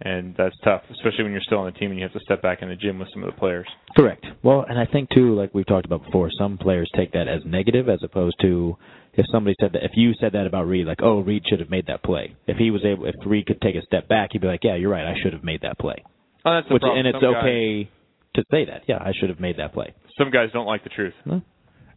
[0.07, 2.43] And that's tough, especially when you're still on the team and you have to step
[2.43, 3.67] back in the gym with some of the players.
[3.97, 4.25] Correct.
[4.43, 7.41] Well, and I think too, like we've talked about before, some players take that as
[7.47, 8.77] negative as opposed to
[9.15, 11.71] if somebody said that if you said that about Reid, like, oh, Reid should have
[11.71, 12.37] made that play.
[12.47, 14.75] If he was able, if Reid could take a step back, he'd be like, yeah,
[14.75, 15.97] you're right, I should have made that play.
[16.45, 16.99] Oh, that's the Which, problem.
[17.07, 17.91] and it's Some guys- okay
[18.35, 18.83] to say that.
[18.87, 19.95] Yeah, I should have made that play.
[20.19, 21.15] some guys don't like the truth.
[21.25, 21.41] No.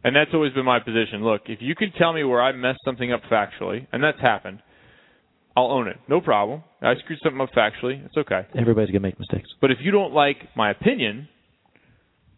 [0.04, 1.24] And that's always been my position.
[1.24, 4.60] Look, if you could tell me where I messed something up factually, and that's happened,
[5.56, 5.96] I'll own it.
[6.08, 6.62] No problem.
[6.80, 8.04] I screwed something up factually.
[8.04, 8.42] It's okay.
[8.56, 9.48] Everybody's gonna make mistakes.
[9.60, 11.28] But if you don't like my opinion,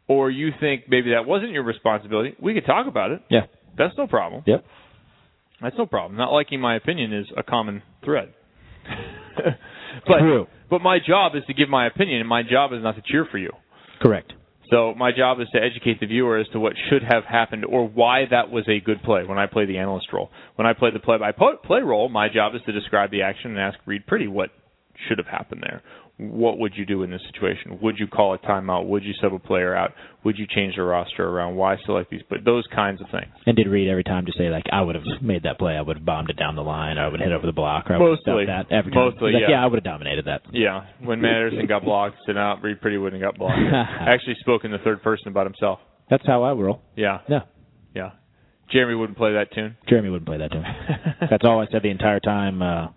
[0.08, 3.22] or you think maybe that wasn't your responsibility, we could talk about it.
[3.30, 3.42] Yeah.
[3.78, 4.42] That's no problem.
[4.46, 4.64] Yep.
[5.62, 6.18] That's no problem.
[6.18, 8.32] Not liking my opinion is a common thread.
[10.06, 10.46] but True.
[10.68, 13.26] but my job is to give my opinion, and my job is not to cheer
[13.30, 13.50] for you.
[14.00, 14.32] Correct.
[14.70, 17.88] So my job is to educate the viewer as to what should have happened or
[17.88, 20.30] why that was a good play when I play the analyst role.
[20.54, 23.78] When I play the play-by-play role, my job is to describe the action and ask
[23.84, 24.50] Reid Priddy what
[25.08, 25.82] should have happened there.
[26.20, 27.78] What would you do in this situation?
[27.80, 28.86] Would you call a timeout?
[28.86, 29.92] Would you sub a player out?
[30.24, 31.56] Would you change the roster around?
[31.56, 32.20] Why select these?
[32.28, 33.32] But those kinds of things.
[33.46, 35.80] And did Reid every time just say like, I would have made that play, I
[35.80, 37.88] would have bombed it down the line, or I would have hit over the block,
[37.90, 38.46] or I would have Mostly.
[38.46, 39.04] that every time.
[39.12, 39.64] Mostly, like, yeah.
[39.64, 40.42] I would have dominated that.
[40.52, 42.62] Yeah, when Manderson got blocked, sit out.
[42.62, 43.58] Reid Priddy wouldn't have got blocked.
[44.00, 45.78] Actually, spoke in the third person about himself.
[46.10, 46.82] That's how I roll.
[46.96, 47.40] Yeah, Yeah.
[47.94, 48.10] yeah.
[48.70, 49.76] Jeremy wouldn't play that tune.
[49.88, 50.64] Jeremy wouldn't play that tune.
[51.30, 52.88] That's all I said the entire time uh,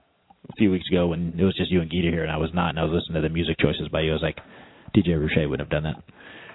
[0.49, 2.51] a few weeks ago when it was just you and Gita here, and I was
[2.53, 4.11] not, and I was listening to the music choices by you.
[4.11, 4.37] I was like,
[4.95, 6.03] DJ Rouche wouldn't have done that.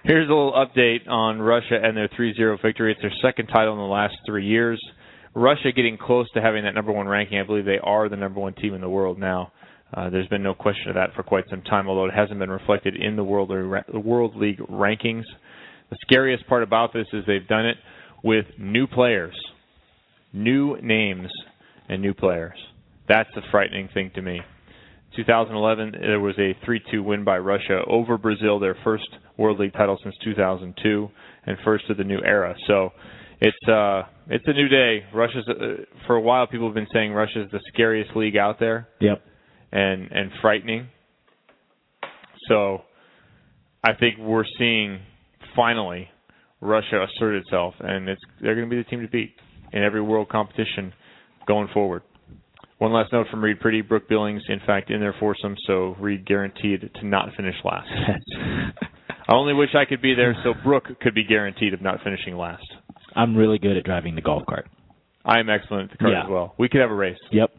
[0.04, 2.92] Here's a little update on Russia and their 3-0 victory.
[2.92, 4.80] It's their second title in the last three years.
[5.34, 7.38] Russia getting close to having that number one ranking.
[7.38, 9.52] I believe they are the number one team in the world now.
[9.92, 12.50] Uh, there's been no question of that for quite some time, although it hasn't been
[12.50, 15.24] reflected in the World, the World League rankings.
[15.90, 17.76] The scariest part about this is they've done it
[18.22, 19.34] with new players,
[20.32, 21.30] new names,
[21.88, 22.58] and new players.
[23.08, 24.40] That's the frightening thing to me.
[25.16, 29.98] 2011, there was a 3-2 win by Russia over Brazil, their first World League title
[30.02, 31.08] since 2002,
[31.46, 32.54] and first of the new era.
[32.66, 32.90] So
[33.40, 35.04] it's uh, it's a new day.
[35.14, 35.54] Russia's uh,
[36.06, 39.22] for a while people have been saying Russia's the scariest league out there Yep.
[39.72, 40.88] and and frightening.
[42.48, 42.82] So
[43.84, 45.00] I think we're seeing
[45.56, 46.08] finally
[46.60, 49.34] Russia assert itself, and it's they're going to be the team to beat
[49.72, 50.92] in every world competition
[51.46, 52.02] going forward.
[52.78, 56.24] One last note from Reid Priddy, Brook Billings, in fact, in their foursome, so Reid
[56.24, 57.88] guaranteed to not finish last.
[59.28, 62.36] I only wish I could be there so Brook could be guaranteed of not finishing
[62.36, 62.64] last.
[63.16, 64.68] I'm really good at driving the golf cart.
[65.24, 66.24] I am excellent at the cart Yeah.
[66.24, 66.54] as well.
[66.56, 67.18] We could have a race.
[67.32, 67.50] Yep.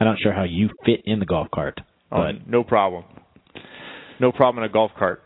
[0.00, 1.80] I'm not sure how you fit in the golf cart,
[2.10, 3.04] Oh, but no problem.
[4.20, 5.22] No problem in a golf cart.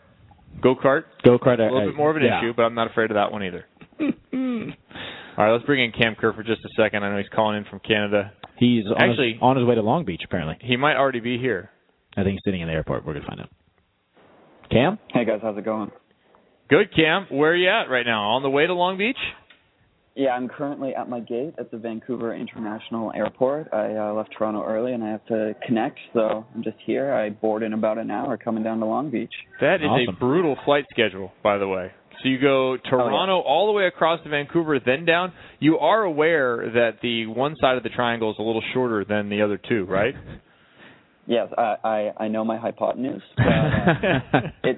[0.61, 1.59] Go kart, go kart.
[1.59, 2.39] a little uh, bit more of an yeah.
[2.39, 3.65] issue, but I'm not afraid of that one either.
[5.37, 7.03] All right, let's bring in Cam Kerr for just a second.
[7.03, 8.31] I know he's calling in from Canada.
[8.57, 10.21] He's on Actually- his, on his way to Long Beach.
[10.25, 11.69] Apparently, He might already be here.
[12.15, 13.05] I think he's sitting in the airport.
[13.05, 13.49] We're gonna find out.
[14.71, 14.97] Cam?
[15.13, 15.91] Hey guys, how's it going?
[16.69, 17.27] Good, Cam.
[17.29, 18.31] Where are you at right now?
[18.31, 19.17] On the way to Long Beach?
[20.15, 23.71] Yeah, I'm currently at my gate at the Vancouver International Airport.
[23.71, 27.13] I uh, left Toronto early and I have to connect, so I'm just here.
[27.13, 29.31] I board in about an hour coming down to Long Beach.
[29.61, 30.15] That is Awesome.
[30.15, 31.91] a brutal flight schedule, by the way.
[32.23, 35.33] So you go Toronto all the way across to Vancouver, then down.
[35.59, 39.29] You are aware that the one side of the triangle is a little shorter than
[39.29, 40.15] the other two, right?
[41.29, 43.21] Yes, I I, I know my hypotenuse.
[43.35, 44.77] But, uh, it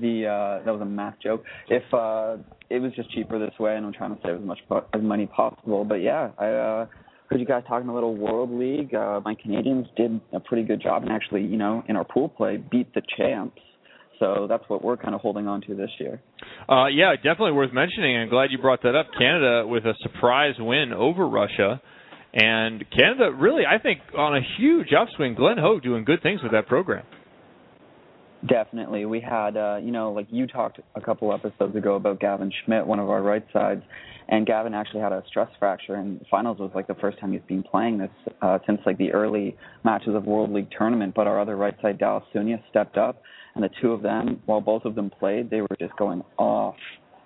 [0.00, 1.44] the uh that was a math joke.
[1.68, 2.36] If uh
[2.70, 4.58] it was just cheaper this way and I'm trying to save as much
[4.94, 5.84] as money possible.
[5.84, 6.86] But yeah, I uh
[7.28, 8.94] heard you guys talking a little World League.
[8.94, 12.28] Uh my Canadians did a pretty good job and actually, you know, in our pool
[12.28, 13.60] play beat the champs.
[14.22, 16.22] So that's what we're kind of holding on to this year.
[16.68, 18.16] Uh, yeah, definitely worth mentioning.
[18.16, 19.08] I'm glad you brought that up.
[19.18, 21.82] Canada with a surprise win over Russia.
[22.32, 25.34] And Canada really, I think, on a huge upswing.
[25.34, 27.04] Glenn Hoag doing good things with that program.
[28.48, 29.06] Definitely.
[29.06, 32.86] We had, uh, you know, like you talked a couple episodes ago about Gavin Schmitt,
[32.86, 33.82] one of our right sides,
[34.28, 37.42] and Gavin actually had a stress fracture, and finals was like the first time he's
[37.46, 41.12] been playing this uh, since like the early matches of World League tournament.
[41.14, 43.22] But our other right side, Dallas Soonias, stepped up,
[43.54, 46.76] and the two of them, while both of them played, they were just going off.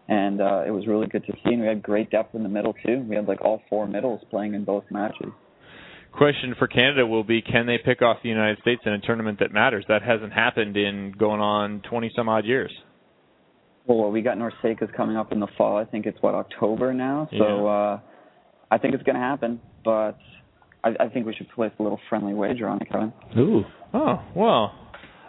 [0.09, 2.49] And uh, it was really good to see, and we had great depth in the
[2.49, 3.05] middle too.
[3.09, 5.33] We had like all four middles playing in both matches.
[6.13, 9.41] Question for Canada will be: Can they pick off the United States in a tournament
[9.41, 9.85] that matters?
[9.89, 12.71] That hasn't happened in going on twenty some odd years.
[13.87, 15.77] Well, we got NORCECA's coming up in the fall.
[15.77, 17.29] I think it's what October now.
[17.37, 18.01] So uh
[18.71, 20.19] I think it's going to happen, but
[20.83, 23.13] I, I think we should place a little friendly wager on it, Kevin.
[23.39, 23.63] Ooh.
[23.95, 24.73] Oh well,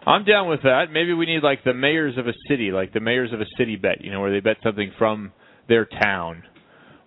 [0.07, 0.85] I'm down with that.
[0.91, 3.75] Maybe we need like the mayors of a city, like the mayors of a city
[3.75, 4.01] bet.
[4.01, 5.33] You know, where they bet something from
[5.67, 6.43] their town.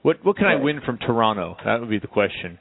[0.02, 1.56] What what can I win from Toronto?
[1.64, 2.58] That would be the question.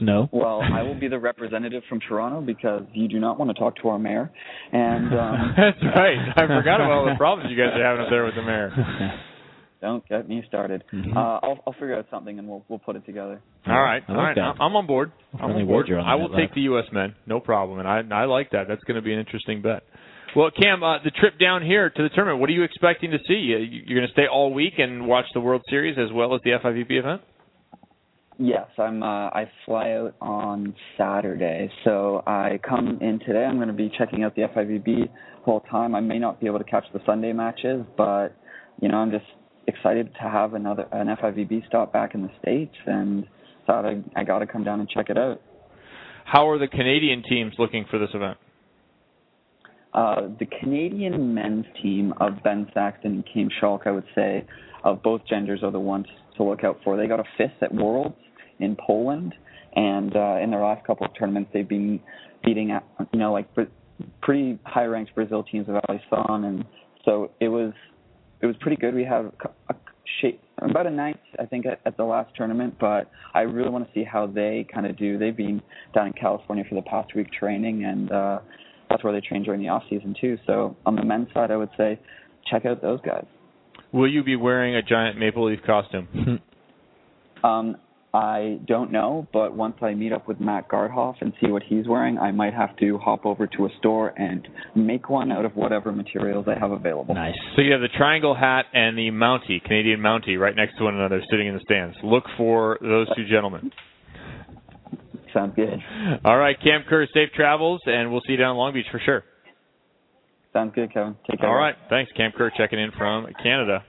[0.00, 0.28] Snow.
[0.32, 3.76] Well, I will be the representative from Toronto because you do not want to talk
[3.82, 4.30] to our mayor.
[4.72, 6.18] And um That's right.
[6.36, 8.70] I forgot about all the problems you guys are having up there with the mayor.
[9.80, 10.84] don't get me started.
[10.92, 11.14] Mhm.
[11.16, 13.40] Uh I'll I'll figure out something and we'll we'll put it together.
[13.66, 14.36] All right, I all like right.
[14.36, 14.62] that.
[14.62, 15.12] I'm on board.
[15.40, 15.90] I'm on board.
[15.90, 16.38] on I will live.
[16.38, 16.84] take the U.S.
[16.92, 18.66] men, no problem, and I I like that.
[18.68, 19.82] That's going to be an interesting bet.
[20.36, 22.40] Well, Cam, uh, the trip down here to the tournament.
[22.40, 23.34] What are you expecting to see?
[23.34, 26.42] You- You're going to stay all week and watch the World Series as well as
[26.44, 27.22] the FIVB event.
[28.38, 29.02] Yes, I'm.
[29.02, 33.44] Uh, I fly out on Saturday, so I come in today.
[33.44, 35.08] I'm going to be checking out the FIVB
[35.44, 35.94] whole time.
[35.96, 38.28] I may not be able to catch the Sunday matches, but
[38.80, 39.24] you know, I'm just
[39.68, 43.26] excited to have another an FIVB stop back in the states, and
[43.66, 45.40] thought I I got to come down and check it out.
[46.24, 48.38] How are the Canadian teams looking for this event?
[49.94, 54.44] Uh, the Canadian men's team of Ben Saxton and Chaim Schalk, I would say,
[54.84, 56.96] of both genders are the ones to look out for.
[56.96, 58.14] They got a fifth at Worlds
[58.58, 59.34] in Poland,
[59.74, 62.00] and uh, in their last couple of tournaments, they've been
[62.44, 62.78] beating,
[63.12, 63.48] you know, like
[64.20, 66.64] pretty high-ranked Brazil teams of Alisson, and
[67.04, 67.72] so it was
[68.40, 68.94] it was pretty good.
[68.94, 69.76] We have a, a
[70.20, 73.86] shape, about a ninth, I think, at, at the last tournament, but I really want
[73.86, 75.18] to see how they kind of do.
[75.18, 75.62] They've been
[75.94, 78.38] down in California for the past week training, and uh,
[78.90, 80.38] that's where they train during the off season too.
[80.46, 81.98] So on the men's side, I would say
[82.50, 83.26] check out those guys.
[83.92, 86.40] Will you be wearing a giant maple leaf costume?
[87.44, 87.76] Um,
[88.14, 91.86] I don't know, but once I meet up with Matt Gardhoff and see what he's
[91.86, 95.54] wearing, I might have to hop over to a store and make one out of
[95.56, 97.14] whatever materials I have available.
[97.14, 97.34] Nice.
[97.54, 100.94] So you have the triangle hat and the Mountie, Canadian Mountie, right next to one
[100.94, 101.96] another, sitting in the stands.
[102.02, 103.70] Look for those two gentlemen.
[105.34, 105.78] Sounds good.
[106.24, 109.00] All right, Cam Kerr, safe travels, and we'll see you down in Long Beach for
[109.04, 109.22] sure.
[110.54, 111.14] Sounds good, Kevin.
[111.30, 111.48] Take care.
[111.50, 113.84] All right, thanks, Cam Kerr, checking in from Canada,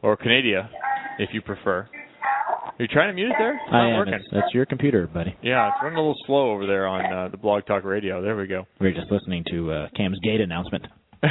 [0.00, 0.70] or Canada,
[1.18, 1.88] if you prefer.
[2.78, 3.54] Are you trying to mute it there?
[3.54, 3.96] It's I am.
[3.96, 4.14] working.
[4.14, 5.34] It's, that's your computer, buddy.
[5.42, 8.22] Yeah, it's running a little slow over there on uh, the Blog Talk Radio.
[8.22, 8.66] There we go.
[8.80, 10.86] We are just listening to uh, Cam's gate announcement.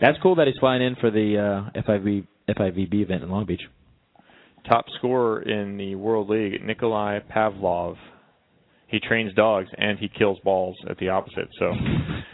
[0.00, 3.62] That's cool that he's flying in for the uh, FIV FIVB event in Long Beach.
[4.68, 7.96] Top scorer in the World League, Nikolai Pavlov.
[8.86, 11.48] He trains dogs and he kills balls at the opposite.
[11.58, 11.72] So,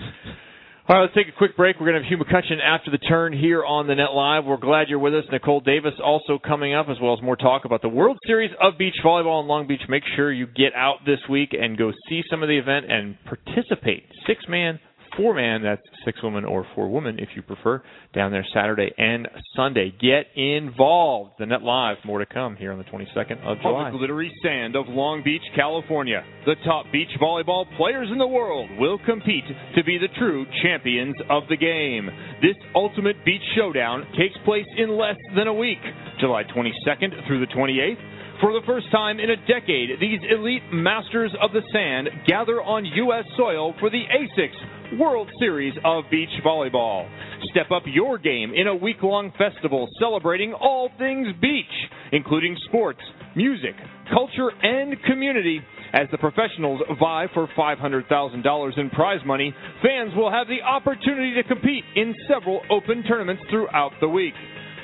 [0.88, 1.80] all right, let's take a quick break.
[1.80, 4.44] We're going to have Hugh McCutcheon after the turn here on the Net Live.
[4.44, 5.24] We're glad you're with us.
[5.32, 8.78] Nicole Davis also coming up, as well as more talk about the World Series of
[8.78, 9.80] Beach Volleyball in Long Beach.
[9.88, 13.16] Make sure you get out this week and go see some of the event and
[13.24, 14.04] participate.
[14.28, 14.78] Six man,
[15.16, 17.82] four man, that's six women or four women if you prefer,
[18.14, 19.92] down there Saturday and Sunday.
[20.00, 21.32] Get involved.
[21.38, 23.86] The Net Live, more to come here on the 22nd of July.
[23.86, 28.26] On the glittery sand of Long Beach, California, the top beach volleyball players in the
[28.26, 29.44] world will compete
[29.74, 32.08] to be the true champions of the game.
[32.42, 35.80] This ultimate beach showdown takes place in less than a week,
[36.20, 38.16] July 22nd through the 28th.
[38.40, 42.84] For the first time in a decade, these elite masters of the sand gather on
[42.84, 43.24] U.S.
[43.34, 47.08] soil for the ASICS World Series of Beach Volleyball.
[47.50, 51.64] Step up your game in a week long festival celebrating all things beach,
[52.12, 53.00] including sports,
[53.34, 53.74] music,
[54.12, 55.60] culture, and community.
[55.92, 61.42] As the professionals vie for $500,000 in prize money, fans will have the opportunity to
[61.42, 64.34] compete in several open tournaments throughout the week.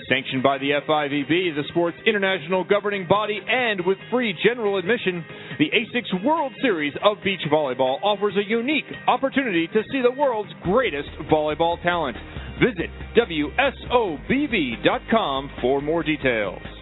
[0.09, 5.25] Sanctioned by the FIVB, the sport's international governing body, and with free general admission,
[5.59, 10.51] the ASICS World Series of Beach Volleyball offers a unique opportunity to see the world's
[10.63, 12.17] greatest volleyball talent.
[12.61, 16.82] Visit WSOBV.com for more details.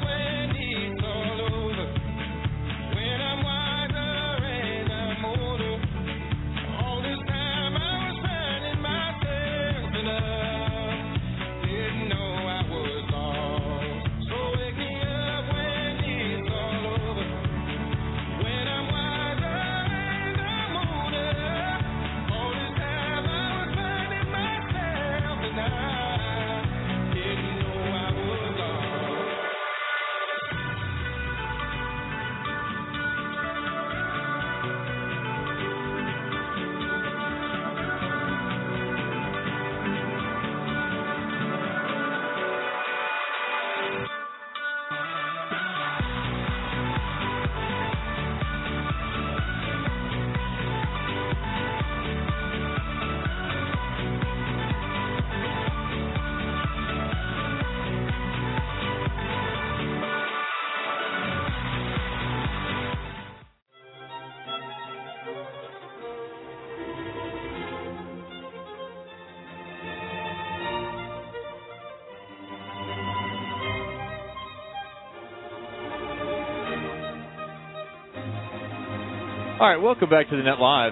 [79.61, 80.91] All right, welcome back to the Net Live.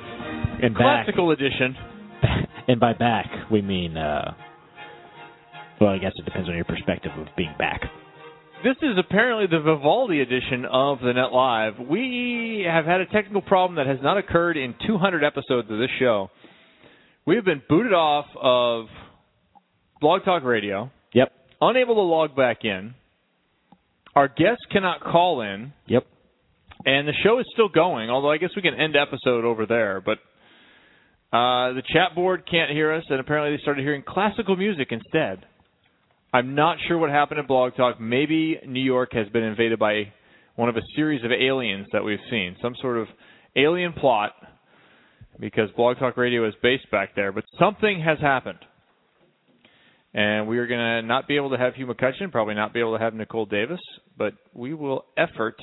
[0.61, 1.05] And back.
[1.07, 1.76] Classical edition.
[2.67, 4.36] And by back, we mean, uh,
[5.82, 7.82] well, I guess it depends on your perspective of being back.
[8.63, 11.80] This is apparently the Vivaldi edition of the Net Live.
[11.89, 15.89] We have had a technical problem that has not occurred in 200 episodes of this
[15.97, 16.30] show.
[17.26, 18.86] We have been booted off of
[19.99, 20.91] Blog Talk Radio.
[21.15, 21.32] Yep.
[21.59, 22.93] Unable to log back in.
[24.15, 25.74] Our guests cannot call in.
[25.88, 26.05] Yep.
[26.86, 30.01] And the show is still going, although I guess we can end episode over there.
[30.01, 30.19] But
[31.36, 35.45] uh, the chat board can't hear us, and apparently they started hearing classical music instead.
[36.34, 37.99] I'm not sure what happened at Blog Talk.
[37.99, 40.13] Maybe New York has been invaded by
[40.55, 43.07] one of a series of aliens that we've seen, some sort of
[43.55, 44.32] alien plot,
[45.39, 47.32] because Blog Talk Radio is based back there.
[47.32, 48.59] But something has happened.
[50.13, 52.80] And we are going to not be able to have Hugh McCutcheon, probably not be
[52.80, 53.80] able to have Nicole Davis,
[54.17, 55.55] but we will effort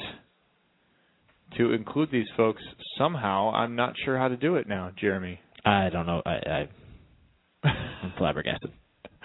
[1.58, 2.62] to include these folks
[2.98, 3.52] somehow.
[3.52, 5.40] I'm not sure how to do it now, Jeremy.
[5.64, 6.22] I don't know.
[6.24, 6.68] I, I
[7.64, 8.70] I'm flabbergasted.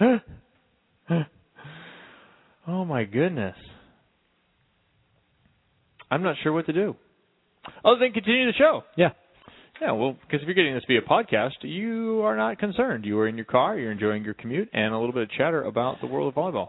[2.66, 3.56] oh my goodness.
[6.10, 6.96] I'm not sure what to do.
[7.84, 8.82] Other than continue the show.
[8.96, 9.10] Yeah.
[9.80, 13.04] Yeah, well, because if you're getting this via podcast, you are not concerned.
[13.04, 15.62] You are in your car, you're enjoying your commute, and a little bit of chatter
[15.62, 16.68] about the world of volleyball.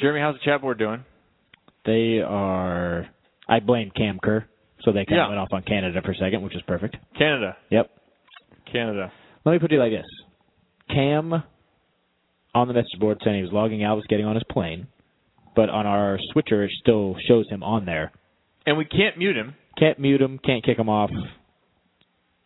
[0.00, 1.04] Jeremy, how's the chat board doing?
[1.86, 3.08] They are.
[3.48, 4.44] I blame Cam Kerr,
[4.82, 5.24] so they kind Yeah.
[5.24, 6.96] of went off on Canada for a second, which is perfect.
[7.16, 7.56] Canada.
[7.70, 7.90] Yep.
[8.70, 9.10] Canada.
[9.44, 10.06] Let me put it like this:
[10.90, 11.42] Cam
[12.54, 14.86] on the message board saying he was logging out, was getting on his plane,
[15.56, 18.12] but on our switcher it still shows him on there.
[18.66, 19.54] And we can't mute him.
[19.78, 21.10] Can't mute him, can't kick him off.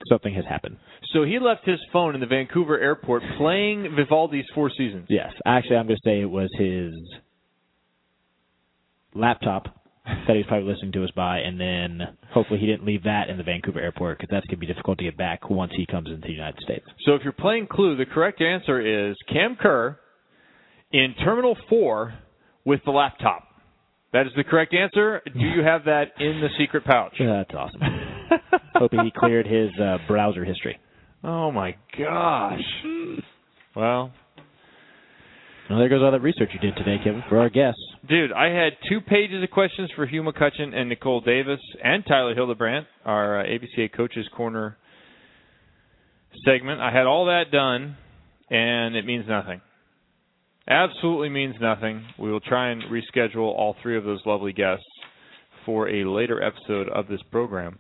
[0.09, 0.77] Something has happened.
[1.13, 5.07] So he left his phone in the Vancouver airport playing Vivaldi's Four Seasons.
[5.09, 6.93] Yes, actually, I'm going to say it was his
[9.15, 9.67] laptop
[10.05, 12.01] that he's probably listening to us by, and then
[12.33, 14.99] hopefully he didn't leave that in the Vancouver airport because that's going to be difficult
[14.99, 16.85] to get back once he comes into the United States.
[17.07, 19.99] So if you're playing Clue, the correct answer is Cam Kerr
[20.93, 22.15] in Terminal 4
[22.65, 23.45] with the laptop.
[24.13, 25.23] That is the correct answer.
[25.25, 27.15] Do you have that in the secret pouch?
[27.19, 27.81] That's awesome.
[28.75, 30.79] Hoping he cleared his uh, browser history.
[31.25, 32.61] Oh my gosh.
[33.75, 34.13] Well,
[35.73, 37.81] Well, there goes all that research you did today, Kevin, for our guests.
[38.07, 42.35] dude, I had two pages of questions for Hugh McCutcheon and Nicole Davis and Tyler
[42.35, 44.77] Hildebrandt, our uh, ABCA Coaches Corner
[46.45, 46.83] segment.
[46.83, 47.97] I had all that done,
[48.51, 49.63] and it means nothing.
[50.69, 52.05] Absolutely means nothing.
[52.19, 54.85] We will try and reschedule all three of those lovely guests
[55.65, 57.79] for a later episode of this program.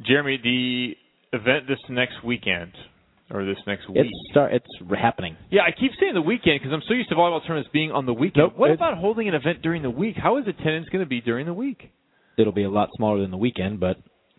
[0.00, 2.70] Jeremy, the event this next weekend
[3.32, 3.98] or this next week.
[3.98, 4.52] It's start.
[4.52, 4.66] It's
[5.00, 5.36] happening.
[5.50, 8.06] Yeah, I keep saying the weekend because I'm so used to volleyball tournaments being on
[8.06, 8.48] the weekend.
[8.48, 10.16] Nope, what about holding an event during the week?
[10.16, 11.90] How is attendance going to be during the week?
[12.38, 13.96] It'll be a lot smaller than the weekend, but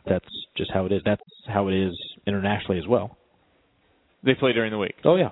[0.08, 0.26] that's
[0.58, 1.02] just how it is.
[1.06, 1.94] That's how it is
[2.28, 3.18] internationally as well.
[4.24, 4.96] They play during the week.
[5.04, 5.30] Oh yeah,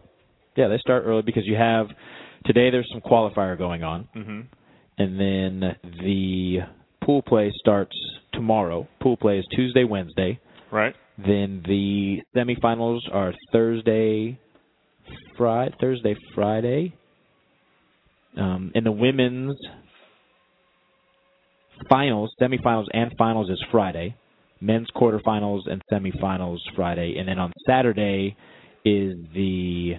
[0.56, 0.68] yeah.
[0.68, 1.88] They start early because you have
[2.46, 2.70] today.
[2.72, 4.42] There's some qualifier going on, Mm-hmm.
[4.98, 6.58] and then the
[7.04, 7.96] pool play starts
[8.34, 8.88] tomorrow.
[9.02, 10.40] Pool play is Tuesday, Wednesday.
[10.72, 10.96] Right.
[11.26, 14.40] Then the semifinals are Thursday,
[15.38, 16.94] Friday, Thursday, Friday.
[18.38, 19.58] Um, and the women's
[21.90, 24.16] finals, semifinals, and finals is Friday.
[24.62, 28.38] Men's quarterfinals and semifinals Friday, and then on Saturday
[28.86, 29.94] is the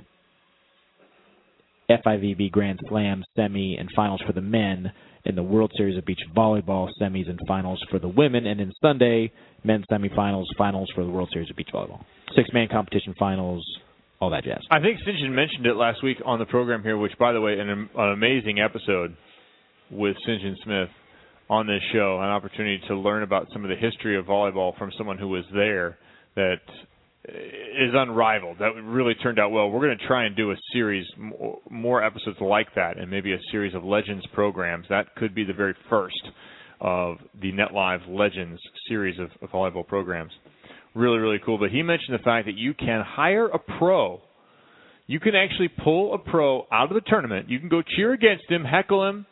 [1.91, 4.93] FIVB Grand Slam semi and finals for the men,
[5.25, 8.73] and the World Series of Beach Volleyball semis and finals for the women, and then
[8.81, 9.33] Sunday
[9.65, 12.05] men's semifinals, finals for the World Series of Beach Volleyball,
[12.35, 13.65] six man competition finals,
[14.21, 14.61] all that jazz.
[14.71, 14.99] I think.
[15.05, 17.89] John mentioned it last week on the program here, which, by the way, an, an
[18.13, 19.17] amazing episode
[19.91, 20.17] with.
[20.27, 20.89] John Smith
[21.51, 24.91] on this show, an opportunity to learn about some of the history of volleyball from
[24.97, 25.99] someone who was there
[26.35, 26.61] that
[27.83, 28.59] is unrivaled.
[28.59, 29.69] That really turned out well.
[29.69, 31.07] We're going to try and do a series,
[31.71, 34.87] more- episodes like that, and maybe a series of Legends programs.
[34.89, 36.23] That could be the very first
[36.81, 40.33] of the Net Live Legends series of, of volleyball programs.
[40.95, 41.59] Really, really cool.
[41.59, 44.21] But he mentioned the fact that you can hire a pro.
[45.07, 47.49] You can actually pull a pro out of the tournament.
[47.49, 49.27] You can go cheer against him, heckle him,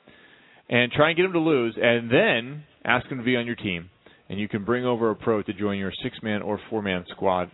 [0.68, 3.56] and try and get him to lose, and then ask him to be on your
[3.56, 3.90] team.
[4.28, 7.04] And you can bring over a pro to join your six man or four man
[7.10, 7.50] squad.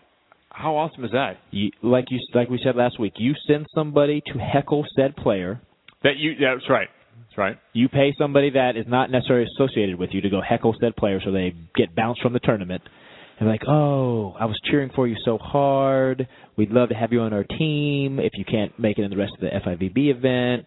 [0.56, 1.36] How awesome is that?
[1.50, 5.60] You, like you, like we said last week, you send somebody to heckle said player.
[6.02, 6.88] That you that's right.
[7.28, 7.58] That's right.
[7.74, 11.20] You pay somebody that is not necessarily associated with you to go heckle said player,
[11.22, 12.80] so they get bounced from the tournament.
[13.38, 16.26] And like, oh, I was cheering for you so hard.
[16.56, 18.18] We'd love to have you on our team.
[18.18, 20.64] If you can't make it in the rest of the FIVB event,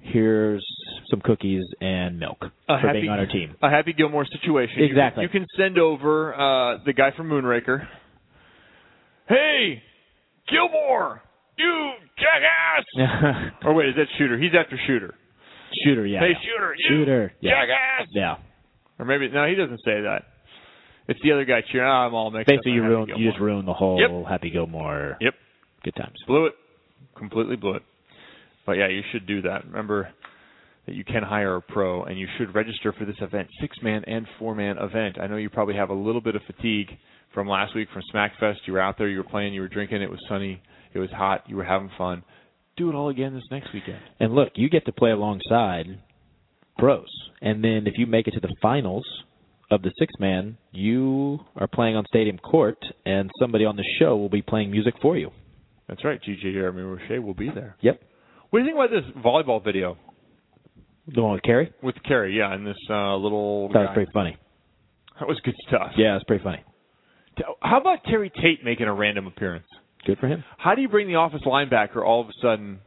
[0.00, 0.66] here's
[1.08, 2.38] some cookies and milk
[2.68, 3.54] A for happy, being on our team.
[3.62, 4.80] A Happy Gilmore situation.
[4.80, 5.22] You- Exactly.
[5.22, 7.86] You, can send over uh, the guy from Moonraker.
[9.28, 9.82] Hey,
[10.50, 11.22] Gilmore,
[11.56, 13.52] you jackass!
[13.64, 14.38] or wait, is that Shooter?
[14.38, 15.14] He's after Shooter.
[15.84, 16.20] Shooter, yeah.
[16.20, 16.38] hey, yeah.
[16.44, 17.50] Shooter, you Shooter, yeah.
[17.52, 18.08] jackass!
[18.12, 18.36] Yeah.
[18.98, 20.22] Or maybe no, he doesn't say that.
[21.08, 21.88] It's the other guy cheering.
[21.88, 22.76] Ah, I'm all mixed Basically, up.
[22.76, 24.28] you on Happy ruined, you just ruined the whole Yep.
[24.28, 25.16] Happy Gilmore.
[25.20, 25.34] Yep.
[25.84, 26.16] Good times.
[26.26, 26.54] Blew it.
[27.16, 27.82] Completely blew it.
[28.66, 29.64] But yeah, you should do that.
[29.66, 30.08] Remember
[30.86, 34.04] that you can hire a pro and you should register for this event, six man
[34.06, 35.18] and four man event.
[35.20, 36.88] I know you probably have a little bit of fatigue
[37.34, 38.58] from last week from Smackfest.
[38.66, 40.62] You were out there, you were playing, you were drinking, it was sunny,
[40.94, 42.22] it was hot, you were having fun.
[42.76, 43.98] Do it all again this next weekend.
[44.20, 45.86] And look, you get to play alongside
[46.78, 47.06] pros.
[47.40, 49.04] And then if you make it to the finals
[49.70, 54.16] of the six man, you are playing on stadium court and somebody on the show
[54.16, 55.30] will be playing music for you.
[55.88, 57.76] That's right, DJ Jeremy Roche will be there.
[57.80, 58.00] Yep.
[58.50, 59.96] What do you think about this volleyball video
[61.14, 61.72] The one with Kerri?
[61.82, 62.36] with Kerri?
[62.36, 64.36] Yeah, and this uh, little That was pretty funny.
[65.20, 65.92] That was good stuff.
[65.96, 66.64] Yeah, it's pretty funny.
[67.60, 69.66] How about Terry Tate making a random appearance?
[70.06, 70.44] Good for him.
[70.58, 72.80] How do you bring the office linebacker all of a sudden?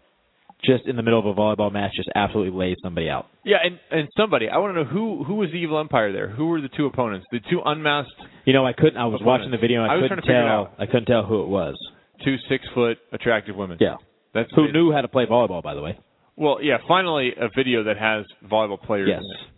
[0.65, 3.27] Just in the middle of a volleyball match, just absolutely lays somebody out.
[3.45, 6.29] Yeah, and and somebody I want to know who who was the evil empire there?
[6.29, 7.27] Who were the two opponents?
[7.31, 8.11] The two unmasked,
[8.45, 8.97] You know, I couldn't.
[8.97, 9.25] I was Opponents.
[9.25, 9.83] watching the video.
[9.83, 10.73] And I, I couldn't trying to figure it tell.
[10.79, 11.75] I couldn't tell who it was.
[12.25, 13.77] two six foot attractive women.
[13.79, 13.97] Yeah.
[14.33, 15.99] that's Who knew how to play volleyball, by the way?
[16.35, 16.77] Well, yeah.
[16.87, 19.09] Finally, a video that has volleyball players.
[19.11, 19.19] Yes.
[19.21, 19.53] in it.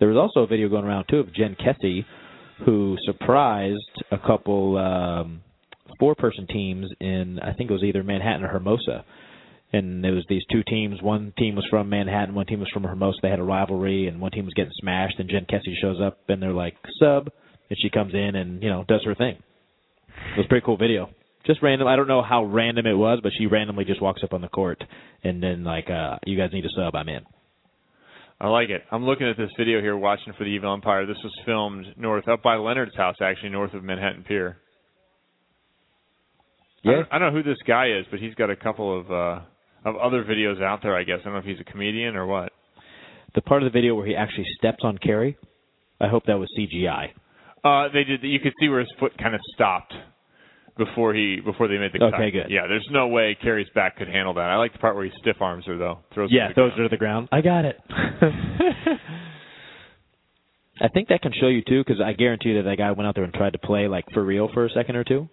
[0.00, 2.04] There was also a video going around too of Jen Kessie,
[2.64, 5.42] who surprised a couple um,
[5.98, 9.04] four-person teams in I think it was either Manhattan or Hermosa,
[9.72, 11.00] and there was these two teams.
[11.02, 13.18] One team was from Manhattan, one team was from Hermosa.
[13.22, 15.18] They had a rivalry, and one team was getting smashed.
[15.18, 17.28] And Jen Kessy shows up, and they're like sub,
[17.70, 19.36] and she comes in and you know does her thing.
[20.34, 21.10] It was a pretty cool video.
[21.46, 21.88] Just random.
[21.88, 24.48] I don't know how random it was, but she randomly just walks up on the
[24.48, 24.82] court,
[25.24, 26.94] and then like, uh, you guys need a sub.
[26.94, 27.22] I'm in.
[28.42, 28.82] I like it.
[28.90, 31.06] I'm looking at this video here, watching for the evil empire.
[31.06, 34.56] This was filmed north up by Leonard's house, actually north of Manhattan Pier.
[36.84, 36.96] I Yeah.
[36.96, 39.40] don't, I don't know who this guy is, but he's got a couple of uh
[39.84, 40.96] of other videos out there.
[40.96, 42.52] I guess I don't know if he's a comedian or what.
[43.34, 45.36] the part of the video where he actually steps on Kerri,
[46.00, 47.10] I hope that was CGI.
[47.64, 48.22] Uh, they did.
[48.24, 49.94] You could see where his foot kind of stopped
[50.76, 52.14] before he before they made the cut.
[52.14, 52.46] Okay, good.
[52.48, 54.48] Yeah, there's no way Kerri's back could handle that.
[54.48, 55.98] I like the part where he stiff arms her though.
[56.14, 57.28] Throws Yeah, throws her to the the ground.
[57.32, 57.76] I got it.
[60.80, 63.06] I think that can show you too, because I guarantee you that that guy went
[63.06, 65.28] out there and tried to play like for real for a second or two,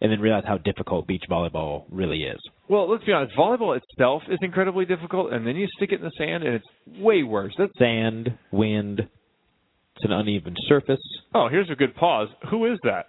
[0.00, 2.38] and then realized how difficult beach volleyball really is.
[2.68, 3.34] Well, let's be honest.
[3.36, 6.66] Volleyball itself is incredibly difficult, and then you stick it in the sand, and it's
[7.00, 7.54] way worse.
[7.56, 11.00] That's Sand, wind, it's an uneven surface.
[11.34, 12.28] oh, here's a good pause.
[12.50, 13.06] Who is that?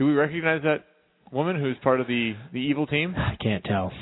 [0.00, 0.86] Do we recognize that
[1.30, 3.14] woman who's part of the the evil team?
[3.14, 3.92] I can't tell.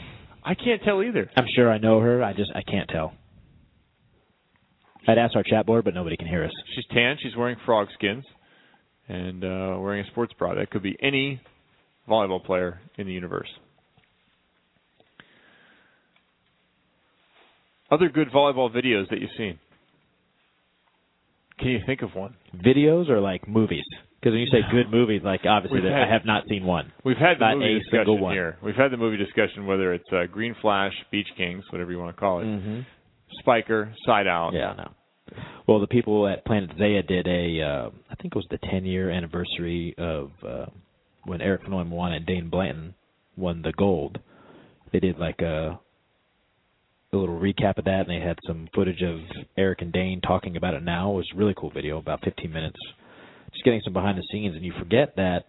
[0.44, 1.28] I can't tell either.
[1.36, 2.22] I'm sure I know her.
[2.22, 3.14] I just I can't tell.
[5.08, 6.52] I'd ask our chat board, but nobody can hear us.
[6.76, 7.16] She's tan.
[7.20, 8.24] She's wearing frog skins,
[9.08, 10.54] and uh, wearing a sports bra.
[10.54, 11.40] That could be any
[12.08, 13.48] volleyball player in the universe.
[17.90, 19.58] Other good volleyball videos that you've seen.
[21.58, 22.36] Can you think of one?
[22.54, 23.82] Videos or like movies?
[24.20, 26.92] Because when you say good movies, like obviously We've I have not seen one.
[27.04, 28.34] We've had the Not movie a discussion single one.
[28.34, 28.56] here.
[28.62, 32.16] We've had the movie discussion whether it's uh, Green Flash, Beach Kings, whatever you want
[32.16, 32.80] to call it, Mm-hmm.
[33.40, 34.52] Spiker, Side Out.
[34.54, 34.90] Yeah, no.
[35.66, 38.86] Well, the people at Planet Zaya did a, uh, I think it was the 10
[38.86, 40.66] year anniversary of uh,
[41.24, 42.94] when Eric Fonoi won and Dain Blanton
[43.36, 44.18] won the gold.
[44.92, 45.78] They did like a,
[47.12, 49.20] a little recap of that, and they had some footage of
[49.58, 51.12] Eric and Dain talking about it now.
[51.12, 52.78] It was a really cool video, about 15 minutes.
[53.52, 55.44] Just getting some behind the scenes, and you forget that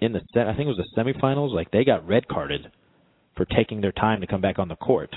[0.00, 2.70] in the set, I think it was the semifinals, like they got red carded
[3.36, 5.14] for taking their time to come back on the court,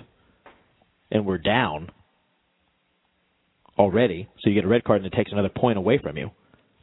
[1.12, 1.90] and we're down
[3.78, 6.32] already, so you get a red card and it takes another point away from you.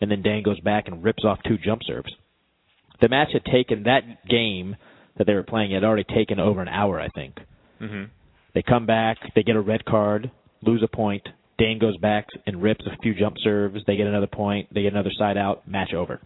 [0.01, 2.13] And then Dan goes back and rips off two jump serves.
[3.01, 4.77] The match had taken that game
[5.17, 7.37] that they were playing had already taken over an hour, I think.
[7.81, 8.05] Mm-hmm.
[8.55, 10.31] They come back, they get a red card,
[10.63, 11.27] lose a point.
[11.59, 13.81] Dain goes back and rips a few jump serves.
[13.87, 14.73] They get another point.
[14.75, 15.69] They get another side out.
[15.69, 16.21] Match over.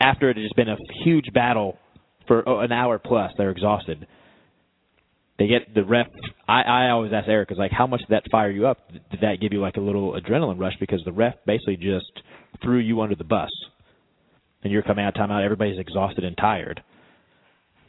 [0.00, 1.78] After it had just been a huge battle
[2.26, 4.06] for oh, an hour plus, they're exhausted.
[5.38, 6.06] They get the ref.
[6.46, 8.78] I, I always ask Eric, is like, how much did that fire you up?
[9.10, 10.74] Did that give you like a little adrenaline rush?
[10.78, 12.12] Because the ref basically just
[12.62, 13.50] threw you under the bus,
[14.62, 15.42] and you're coming out of timeout.
[15.42, 16.82] Everybody's exhausted and tired.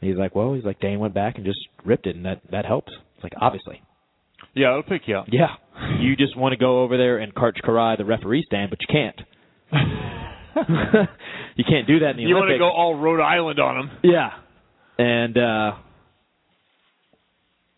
[0.00, 2.40] And he's like, well, he's like, Dain went back and just ripped it, and that
[2.50, 2.92] that helps.
[3.14, 3.82] It's like obviously,
[4.54, 5.26] Yeah, it'll pick you up.
[5.30, 5.54] yeah.
[6.00, 8.86] You just want to go over there and Karch Kiraly the referee stand, but you
[8.92, 9.20] can't.
[11.56, 13.98] you can't do that in the You want to go all Rhode Island on them.
[14.02, 14.30] Yeah,
[14.98, 15.72] and uh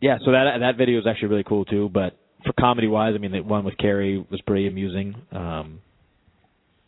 [0.00, 1.88] yeah, so that that video is actually really cool too.
[1.92, 5.14] But for comedy wise, I mean, the one with Kerri was pretty amusing.
[5.32, 5.80] Um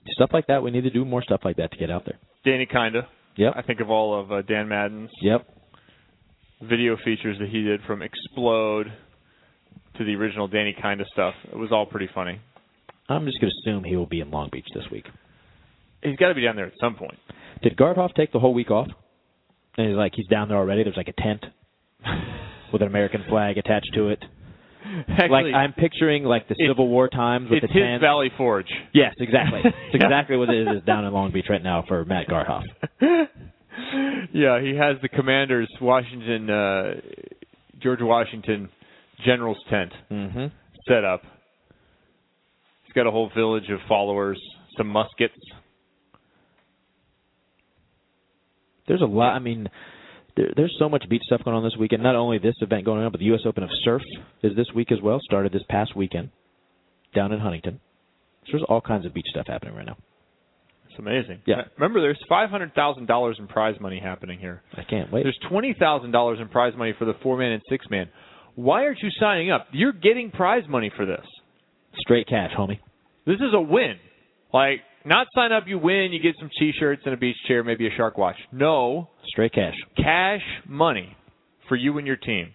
[0.09, 2.18] Stuff like that, we need to do more stuff like that to get out there.
[2.45, 3.09] Danny Kinda.
[3.37, 3.55] Yep.
[3.57, 5.47] I think of all of uh, Dan Madden's Yep.
[6.62, 8.93] video features that he did from Explode
[9.99, 11.35] to the original Danny Kinda stuff.
[11.51, 12.41] It was all pretty funny.
[13.09, 15.05] I'm just going to assume he will be in Long Beach this week.
[16.03, 17.19] He's got to be down there at some point.
[17.63, 18.89] Did Gardhoff take the whole week off?
[19.77, 20.83] And he's like, he's down there already.
[20.83, 21.45] There's like a tent
[22.73, 24.23] with an American flag attached to it.
[25.09, 28.01] Actually, like I'm picturing like the Civil War times with it's the his tent.
[28.01, 28.71] Valley Forge.
[28.95, 29.61] Yes, exactly.
[29.65, 32.63] It's exactly what it is down in Long Beach right now for Matt Gardhoff.
[34.33, 36.95] yeah, he has the commander's Washington, uh,
[37.83, 38.69] George Washington
[39.25, 40.47] general's tent Mm-hmm.
[40.89, 41.23] set up.
[42.85, 44.41] He's got a whole village of followers,
[44.77, 45.35] some muskets.
[48.89, 49.33] There's a lot.
[49.35, 49.69] I mean,
[50.37, 52.03] there, there's so much beach stuff going on this weekend.
[52.03, 53.41] Not only this event going on, but the U.S.
[53.45, 54.03] Open of Surf
[54.43, 55.19] is this week as well.
[55.23, 56.31] Started this past weekend
[57.14, 57.81] down in Huntington.
[58.45, 59.97] So there's all kinds of beach stuff happening right now.
[60.89, 61.41] It's amazing.
[61.47, 61.62] Yeah.
[61.77, 64.62] Remember, there's five hundred thousand dollars in prize money happening here.
[64.75, 65.25] I can't wait.
[65.25, 68.09] There's twenty thousand dollars in prize money for the four man and six man.
[68.57, 69.69] Why aren't you signing up?
[69.73, 71.25] You're getting prize money for this.
[71.99, 72.81] Straight cash, homie.
[73.27, 73.95] This is a win.
[74.53, 77.87] Like, not sign up, you win, you get some t-shirts and a beach chair, maybe
[77.87, 78.37] a shark watch.
[78.53, 79.75] No, Straight cash.
[79.97, 81.17] cash money
[81.69, 82.49] for you and your team.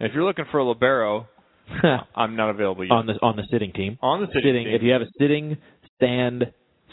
[0.00, 1.28] And if you're looking for a libero,
[2.16, 2.92] I'm not available yet.
[2.92, 3.98] on the on the sitting team.
[4.02, 4.68] On the sitting team.
[4.68, 5.56] If you have a sitting
[5.96, 6.44] stand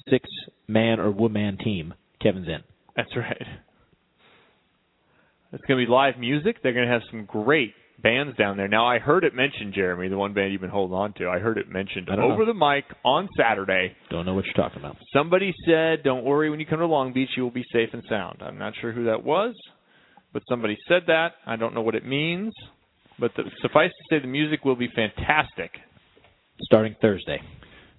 [0.10, 0.28] six
[0.68, 2.60] man or woman team, Kevin's in.
[2.96, 3.42] That's right.
[5.52, 6.58] It's going to be live music.
[6.62, 8.68] They're going to have some great bands down there.
[8.68, 11.28] Now, I heard it mentioned, Jeremy, the one band you've been holding on to.
[11.30, 12.46] I heard it mentioned over know.
[12.46, 13.96] the mic on Saturday.
[14.10, 14.98] Don't know what you're talking about.
[15.14, 18.04] Somebody said, "Don't worry, when you come to Long Beach, you will be safe and
[18.10, 19.56] sound." I'm not sure who that was,
[20.34, 21.34] but somebody said that.
[21.46, 22.54] I don't know what it means,
[23.20, 25.72] but the, suffice to say, the music will be fantastic
[26.62, 27.40] Starting Thursday.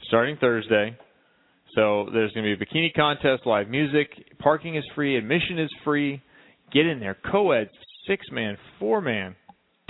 [0.09, 0.97] starting Thursday.
[1.75, 4.09] So there's going to be a bikini contest, live music,
[4.41, 6.21] parking is free, admission is free.
[6.73, 7.71] Get in there, co-ed,
[8.07, 9.37] six man, four man,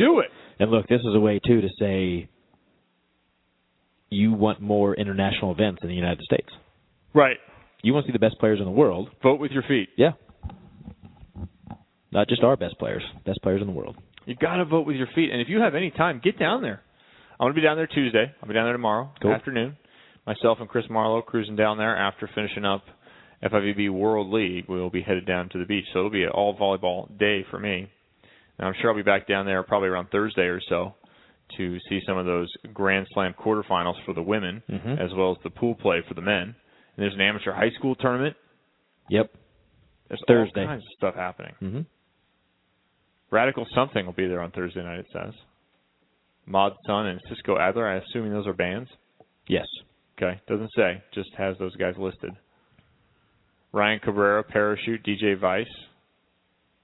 [0.04, 0.26] do it.
[0.58, 2.28] And look, this is a way too to say
[4.10, 6.48] you want more international events in the United States.
[7.14, 7.36] Right.
[7.82, 9.08] You want to see the best players in the world.
[9.22, 9.88] Vote with your feet.
[9.96, 10.12] Yeah.
[12.12, 13.96] Not just our best players, best players in the world.
[14.26, 15.30] You got to vote with your feet.
[15.30, 16.82] And if you have any time, get down there.
[17.38, 18.26] I'm going to be down there Tuesday.
[18.42, 19.32] I'll be down there tomorrow Cool.
[19.32, 19.76] afternoon.
[20.26, 22.82] Myself and Chris Marlowe cruising down there after finishing up
[23.42, 24.64] FIVB World League.
[24.68, 25.86] We'll be headed down to the beach.
[25.92, 27.88] So it'll be an all volleyball day for me.
[28.58, 30.94] And I'm sure I'll be back down there probably around Thursday or so
[31.56, 34.98] to see some of those Grand Slam quarterfinals for the women Mhm.
[35.00, 36.42] as well as the pool play for the men.
[36.42, 36.54] And
[36.96, 38.36] there's an amateur high school tournament.
[39.08, 39.32] Yep.
[40.08, 40.60] There's Thursday.
[40.62, 41.54] all kinds of stuff happening.
[41.58, 41.80] hmm
[43.30, 45.34] Radical Something will be there on Thursday night, it says.
[46.46, 48.90] Mod Sun and Cisco Adler, I'm assuming those are bands.
[49.46, 49.66] Yes.
[50.20, 52.32] Okay, doesn't say, just has those guys listed.
[53.72, 55.70] Ryan Cabrera, Parachute, DJ Vice,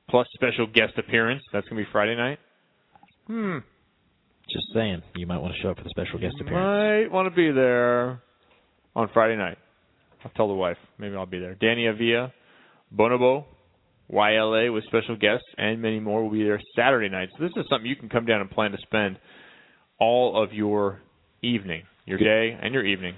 [0.09, 1.43] plus special guest appearance.
[1.53, 2.39] That's going to be Friday night.
[3.27, 3.59] Hmm.
[4.51, 7.09] Just saying, you might want to show up for the special guest appearance.
[7.09, 8.23] Might want to be there
[8.95, 9.59] on Friday night.
[10.25, 10.77] I'll tell the wife.
[10.99, 11.55] Maybe I'll be there.
[11.55, 12.33] Danny Avila,
[12.97, 13.45] Bonobo,
[14.13, 17.29] YLA with special guests, and many more will be there Saturday night.
[17.37, 19.19] So this is something you can come down and plan to spend
[19.99, 21.01] all of your
[21.43, 23.15] evening, your day, and your evening.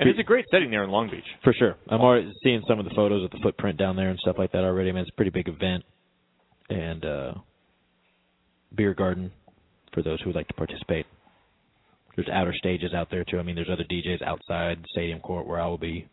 [0.00, 1.24] And it's a great setting there in Long Beach.
[1.44, 1.76] For sure.
[1.88, 4.50] I'm already seeing some of the photos of the footprint down there and stuff like
[4.52, 4.90] that already.
[4.90, 5.84] I mean, it's a pretty big event.
[6.68, 7.34] And uh
[8.74, 9.30] beer garden
[9.92, 11.06] for those who would like to participate.
[12.16, 13.38] There's outer stages out there too.
[13.38, 16.08] I mean, there's other DJs outside the stadium court where I will be.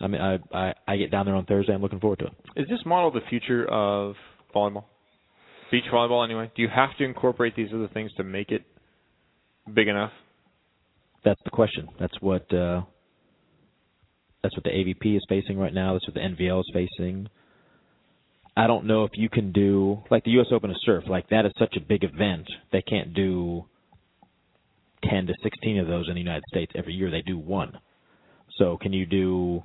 [0.00, 1.72] I mean, I I, I get down there on Thursday.
[1.72, 2.32] I'm looking forward to it.
[2.56, 4.14] Is this model the future of
[4.54, 4.84] volleyball?
[5.70, 6.50] Beach volleyball, anyway?
[6.54, 8.62] Do you have to incorporate these other things to make it
[9.72, 10.12] big enough?
[11.24, 11.88] That's the question.
[11.98, 12.82] That's what uh,
[14.42, 15.94] that's what the AVP is facing right now.
[15.94, 17.28] That's what the NVL is facing.
[18.56, 20.46] I don't know if you can do like the U.S.
[20.50, 21.04] Open of Surf.
[21.08, 22.46] Like that is such a big event.
[22.72, 23.66] They can't do
[25.04, 27.10] ten to sixteen of those in the United States every year.
[27.10, 27.78] They do one.
[28.58, 29.62] So can you do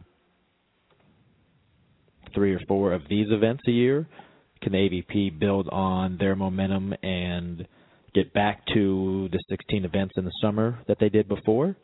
[2.34, 4.08] three or four of these events a year?
[4.62, 7.66] Can the AVP build on their momentum and
[8.14, 11.76] get back to the 16 events in the summer that they did before?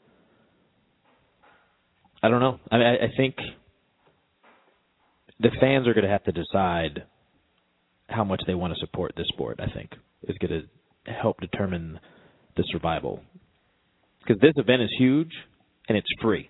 [2.22, 2.60] I don't know.
[2.70, 3.36] I, mean, I, I think
[5.40, 7.04] the fans are going to have to decide
[8.10, 9.60] how much they want to support this sport.
[9.60, 9.92] I think
[10.24, 10.62] is going
[11.06, 12.00] to help determine
[12.56, 13.22] the survival
[14.26, 15.32] because this event is huge
[15.88, 16.50] and it's free.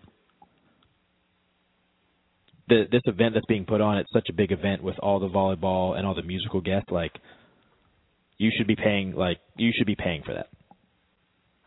[2.70, 5.30] The, this event that's being put on, it's such a big event with all the
[5.30, 6.90] volleyball and all the musical guests.
[6.92, 7.14] Like,
[8.38, 10.48] you should be paying like you should be paying for that.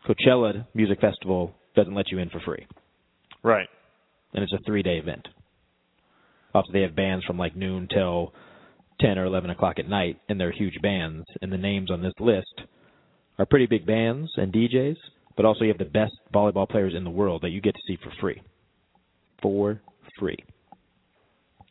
[0.07, 2.65] Coachella Music Festival doesn't let you in for free,
[3.43, 3.67] Right.
[4.33, 5.27] and it's a three day event.
[6.53, 8.33] Also, they have bands from like noon till
[8.99, 11.25] ten or eleven o'clock at night, and they're huge bands.
[11.41, 12.61] And the names on this list
[13.39, 14.97] are pretty big bands and DJs,
[15.35, 17.81] but also you have the best volleyball players in the world that you get to
[17.87, 18.41] see for free.
[19.41, 19.81] For
[20.19, 20.37] free.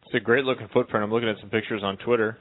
[0.07, 1.05] It's a great looking footprint.
[1.05, 2.37] I'm looking at some pictures on Twitter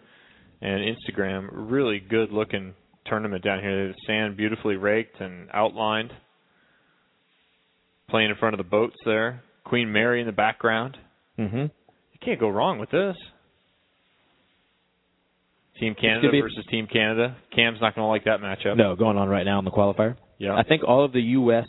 [0.61, 1.49] and Instagram.
[1.51, 2.73] Really good looking
[3.05, 3.89] tournament down here.
[3.89, 6.11] The sand beautifully raked and outlined.
[8.09, 9.43] Playing in front of the boats there.
[9.65, 10.97] Queen Mary in the background.
[11.37, 11.65] Mm-hmm.
[12.21, 13.15] You can't go wrong with this.
[15.79, 17.37] Team Canada be- versus Team Canada.
[17.55, 18.75] Cam's not going to like that matchup.
[18.75, 20.17] No, going on right now in the qualifier.
[20.37, 20.55] Yeah.
[20.55, 21.67] I think all of the U.S.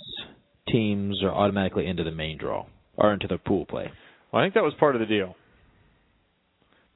[0.68, 3.90] teams are automatically into the main draw or into the pool play.
[4.32, 5.36] Well, I think that was part of the deal.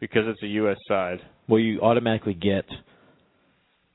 [0.01, 0.77] Because it's a U.S.
[0.89, 1.19] side.
[1.49, 2.65] Well, you automatically get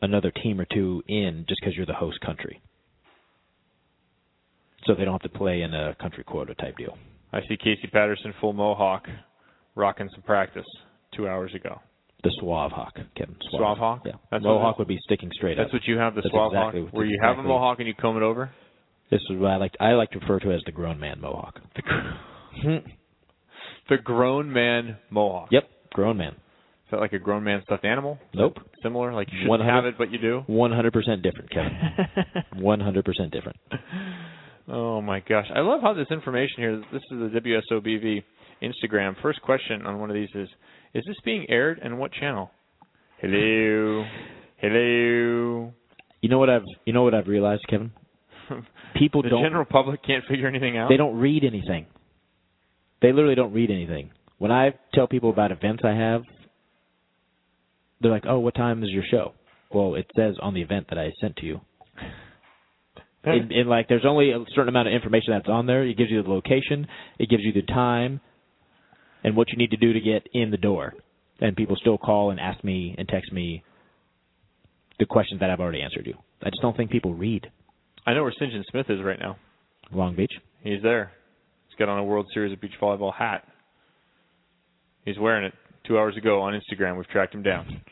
[0.01, 2.62] another team or two in just because you're the host country.
[4.86, 6.97] So they don't have to play in a country quota type deal.
[7.34, 9.07] I see Casey Patterson full mohawk
[9.76, 10.65] rocking some practice
[11.15, 11.80] two hours ago.
[12.24, 13.36] The Suave Hawk, Kevin.
[13.51, 14.01] Suave Hawk?
[14.05, 14.13] Yeah.
[14.30, 15.74] That's Mohawk would be sticking straight That's up.
[15.74, 16.93] what you have, the That's Suave exactly- Hawk?
[16.93, 18.51] Where you have a mohawk and you comb it over?
[19.09, 19.72] This is what I like.
[19.80, 21.59] I like to refer to as the grown man mohawk.
[21.76, 22.82] The
[24.03, 25.47] grown man mohawk.
[25.51, 25.63] Yep,
[25.93, 26.34] grown man.
[26.34, 28.17] Is that like a grown man stuffed animal?
[28.34, 28.57] Nope.
[28.84, 29.13] Similar?
[29.13, 30.43] Like you shouldn't have it, but you do?
[30.47, 31.72] One hundred percent different, Kevin.
[32.63, 33.57] One hundred percent different.
[34.67, 35.47] Oh my gosh.
[35.55, 38.24] I love how this information here this is the WSOBV
[38.62, 39.16] Instagram.
[39.22, 40.49] First question on one of these is
[40.93, 42.51] is this being aired and what channel?
[43.20, 44.03] Hello.
[44.57, 45.74] Hello.
[46.22, 47.91] You know what I've you know what I've realized, Kevin?
[48.95, 50.89] People the don't general public can't figure anything out.
[50.89, 51.86] they don't read anything.
[53.01, 54.12] They literally don't read anything.
[54.39, 56.24] When I tell people about events I have,
[58.01, 59.34] they're like, "Oh, what time is your show?"
[59.74, 61.62] Well, it says on the event that I sent to you.
[63.24, 65.86] and, and like, there's only a certain amount of information that's on there.
[65.86, 66.88] It gives you the location,
[67.20, 68.20] it gives you the time,
[69.24, 70.93] and what you need to do to get in the door.
[71.41, 73.63] And people still call and ask me and text me
[74.99, 76.15] the questions that I've already answered you.
[76.41, 77.49] I just don't think people read.
[78.05, 79.38] I know where Sinjin Smith is right now.
[79.91, 80.34] Long Beach.
[80.63, 81.11] He's there.
[81.67, 83.47] He's got on a World Series of Beach Volleyball hat.
[85.05, 85.53] He's wearing it
[85.88, 86.97] two hours ago on Instagram.
[86.97, 87.82] We've tracked him down.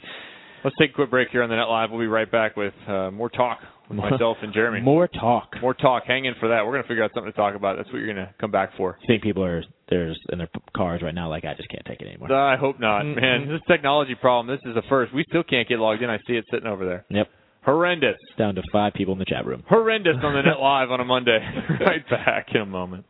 [0.68, 1.91] Let's take a quick break here on the Net Live.
[1.91, 4.82] We'll be right back with uh, more talk with myself and Jeremy.
[4.82, 5.51] More talk.
[5.61, 6.03] More talk.
[6.05, 6.65] Hang in for that.
[6.65, 7.78] We're going to figure out something to talk about.
[7.78, 8.97] That's what you're going to come back for.
[9.01, 12.01] I think people are there's in their cars right now like I just can't take
[12.01, 12.34] it anymore.
[12.34, 13.15] I hope not, Mm-mm.
[13.15, 13.47] man.
[13.47, 14.53] This technology problem.
[14.53, 15.13] This is the first.
[15.13, 16.09] We still can't get logged in.
[16.09, 17.05] I see it sitting over there.
[17.11, 17.28] Yep.
[17.63, 18.18] Horrendous.
[18.38, 19.63] Down to five people in the chat room.
[19.70, 21.39] Horrendous on the Net Live on a Monday.
[21.80, 23.05] right back in a moment.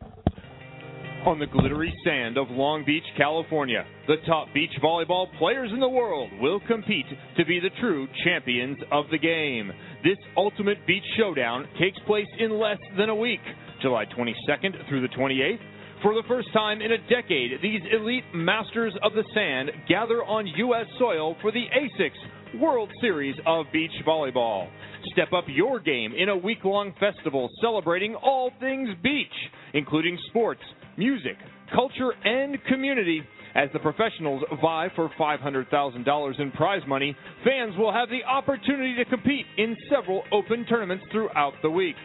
[1.27, 5.89] On the glittery sand of Long Beach, California, the top beach volleyball players in the
[5.89, 7.05] world will compete
[7.35, 9.69] to be the true champions of the game.
[10.05, 13.41] This ultimate beach showdown takes place in less than a week,
[13.81, 15.59] July 22nd through the 28th.
[16.01, 20.47] For the first time in a decade, these elite masters of the sand gather on
[20.47, 20.85] U.S.
[20.97, 24.69] soil for the ASICS World Series of Beach Volleyball.
[25.13, 29.27] Step up your game in a week long festival celebrating all things beach,
[29.73, 30.61] including sports,
[30.97, 31.35] music,
[31.73, 33.21] culture, and community.
[33.55, 39.05] As the professionals vie for $500,000 in prize money, fans will have the opportunity to
[39.05, 41.95] compete in several open tournaments throughout the week.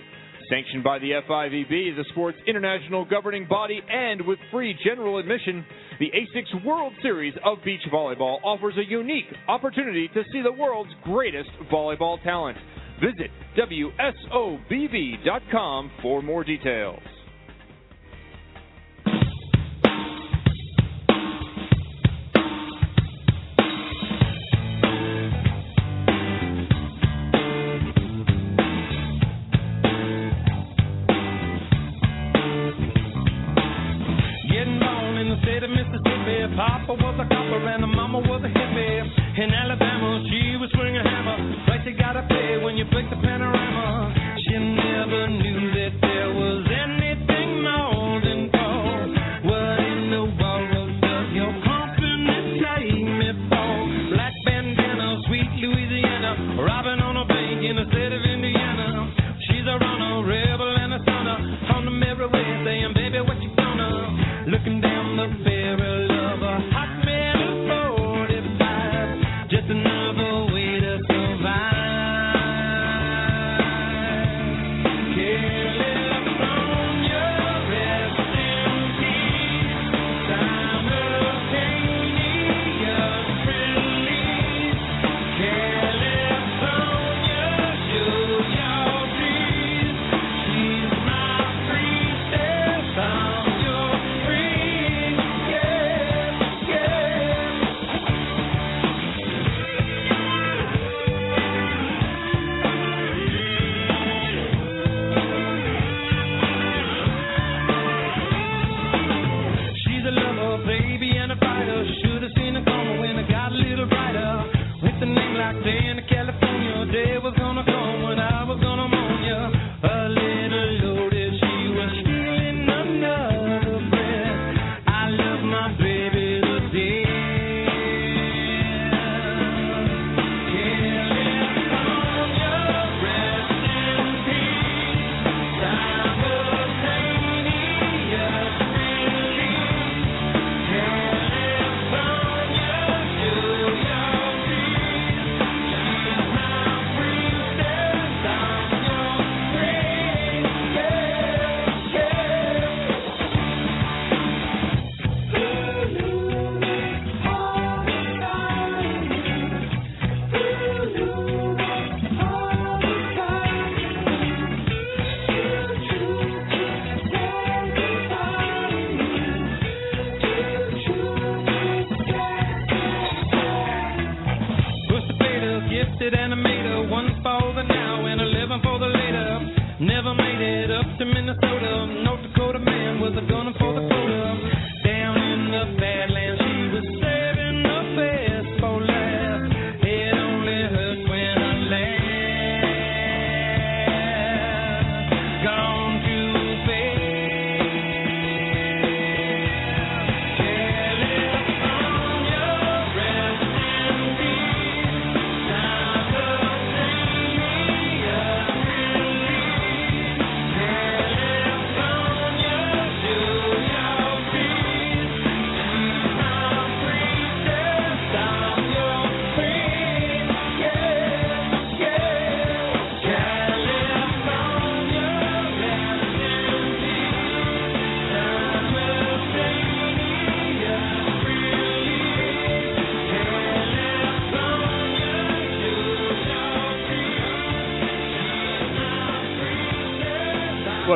[0.48, 5.64] Sanctioned by the FIVB, the sport's international governing body, and with free general admission,
[5.98, 10.92] the ASICS World Series of Beach Volleyball offers a unique opportunity to see the world's
[11.04, 12.56] greatest volleyball talent.
[13.00, 17.00] Visit WSOBV.com for more details.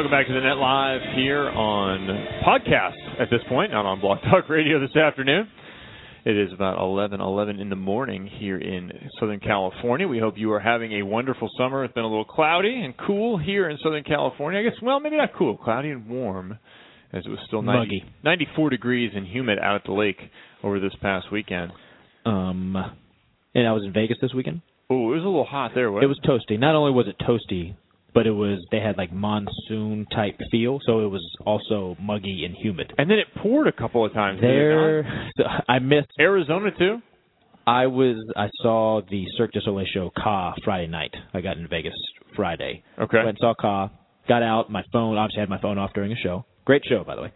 [0.06, 2.06] Welcome back to the Net Live here on
[2.46, 5.48] podcast at this point, not on Blog Talk Radio this afternoon.
[6.24, 10.06] It is about 11, 11 in the morning here in Southern California.
[10.06, 11.82] We hope you are having a wonderful summer.
[11.82, 14.60] It's been a little cloudy and cool here in Southern California.
[14.60, 16.56] I guess, well, maybe not cool, cloudy and warm,
[17.12, 18.04] as it was still 90, Muggy.
[18.22, 20.20] 94 degrees and humid out at the lake
[20.62, 21.72] over this past weekend.
[22.24, 22.76] Um,
[23.56, 24.62] and I was in Vegas this weekend.
[24.88, 25.90] Oh, it was a little hot there.
[25.90, 26.60] Wasn't It was toasty.
[26.60, 27.74] Not only was it toasty,
[28.16, 32.56] but it was they had like monsoon type feel, so it was also muggy and
[32.56, 32.90] humid.
[32.96, 34.40] And then it poured a couple of times.
[34.40, 36.08] There, so I missed.
[36.18, 37.02] Arizona too.
[37.66, 38.16] I was.
[38.34, 41.10] I saw the Cirque du Soleil show Ka Friday night.
[41.34, 41.92] I got in Vegas
[42.34, 42.82] Friday.
[42.98, 43.18] Okay.
[43.18, 43.90] Went and saw Ka.
[44.26, 44.70] Got out.
[44.70, 45.18] My phone.
[45.18, 46.46] Obviously, had my phone off during the show.
[46.64, 47.32] Great show, by the way.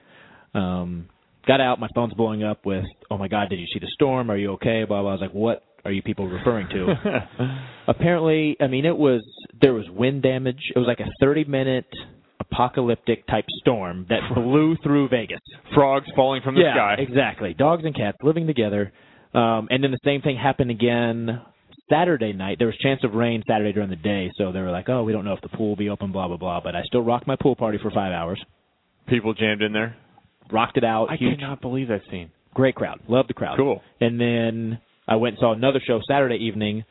[0.55, 1.11] Um,
[1.47, 1.79] got out.
[1.79, 4.31] My phone's blowing up with, "Oh my God, did you see the storm?
[4.31, 5.11] Are you okay?" Blah blah.
[5.11, 6.95] I was like, "What are you people referring to?"
[7.89, 9.23] Apparently, I mean, it was
[9.61, 10.61] there was wind damage.
[10.75, 11.87] It was like a 30 minute
[12.39, 15.41] apocalyptic type storm that blew through Vegas.
[15.75, 16.97] Frogs falling from the yeah, sky.
[16.99, 17.55] exactly.
[17.55, 18.93] Dogs and cats living together.
[19.35, 21.41] Um, and then the same thing happened again
[21.89, 22.57] Saturday night.
[22.59, 25.13] There was chance of rain Saturday during the day, so they were like, "Oh, we
[25.13, 26.61] don't know if the pool will be open." Blah blah blah.
[26.61, 28.43] But I still rocked my pool party for five hours.
[29.09, 29.97] People jammed in there.
[30.53, 31.07] Rocked it out.
[31.11, 32.31] I huge, cannot believe that scene.
[32.55, 33.01] great crowd.
[33.09, 33.57] Loved the crowd.
[33.57, 33.83] Cool.
[34.01, 34.79] And then
[35.11, 36.85] I went and saw another show Saturday evening,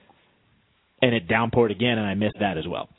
[1.01, 2.89] and it downpoured again, and I missed that as well.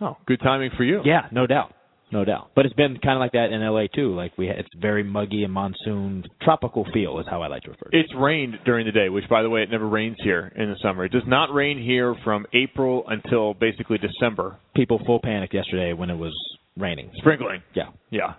[0.00, 1.00] Oh, good timing for you.
[1.04, 1.72] Yeah, no doubt,
[2.12, 2.50] no doubt.
[2.54, 4.14] But it's been kind of like that in LA too.
[4.14, 7.88] Like we, it's very muggy and monsoon, tropical feel is how I like to refer
[7.90, 8.00] to it.
[8.00, 10.76] It's rained during the day, which, by the way, it never rains here in the
[10.82, 11.04] summer.
[11.04, 14.58] It does not rain here from April until basically December.
[14.76, 16.34] People full panic yesterday when it was
[16.76, 17.10] raining.
[17.18, 17.62] Sprinkling.
[17.74, 18.34] Yeah, Yeah.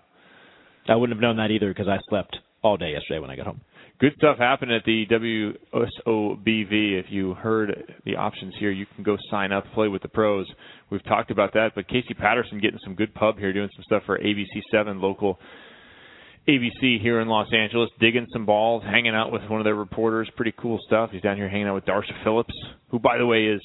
[0.87, 3.47] I wouldn't have known that either because I slept all day yesterday when I got
[3.47, 3.61] home.
[3.99, 6.99] Good stuff happened at the WSOBV.
[6.99, 10.45] If you heard the options here, you can go sign up, play with the pros.
[10.89, 14.03] We've talked about that, but Casey Patterson getting some good pub here, doing some stuff
[14.05, 15.39] for ABC7, local
[16.47, 20.29] ABC here in Los Angeles, digging some balls, hanging out with one of their reporters.
[20.35, 21.09] Pretty cool stuff.
[21.11, 22.53] He's down here hanging out with Darsha Phillips,
[22.89, 23.61] who, by the way, is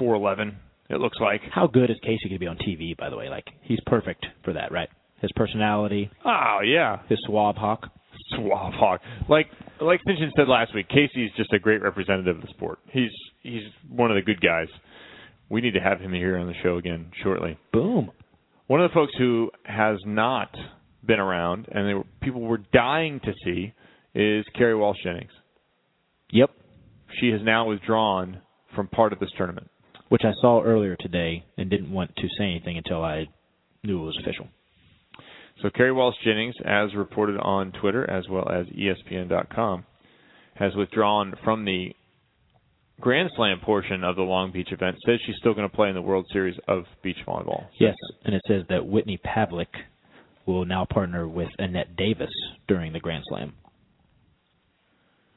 [0.00, 0.54] 4'11,
[0.88, 1.42] it looks like.
[1.52, 2.96] How good is Casey going to be on TV?
[2.96, 4.88] By the way, like he's perfect for that, right?
[5.20, 7.00] His personality, Oh, yeah.
[7.08, 7.88] his swab hawk.
[8.30, 9.00] Suave.
[9.28, 9.46] Like
[9.80, 12.78] like Sinjin said last week, Casey's just a great representative of the sport.
[12.90, 13.10] He's
[13.42, 14.68] he's one of the good guys.
[15.48, 17.58] We need to have him here on the show again shortly.
[17.72, 18.10] Boom.
[18.66, 20.50] One of the folks who has not
[21.06, 23.72] been around and they were, people were dying to see
[24.14, 25.30] is Kerri Walsh Jennings.
[26.30, 26.50] Yep.
[27.18, 28.42] She has now withdrawn
[28.74, 29.70] from part of this tournament.
[30.10, 33.26] Which I saw earlier today and didn't want to say anything until I
[33.84, 34.48] knew it was official.
[35.62, 39.84] So Kerri Walsh Jennings, as reported on Twitter as well as ESPN.com,
[40.54, 41.94] has withdrawn from the
[43.00, 44.96] Grand Slam portion of the Long Beach event.
[45.06, 47.66] Says she's still going to play in the World Series of beach volleyball.
[47.78, 47.94] Yes,
[48.24, 49.66] and it says that Whitney Pavlik
[50.46, 52.30] will now partner with Annett Davis
[52.66, 53.54] during the Grand Slam.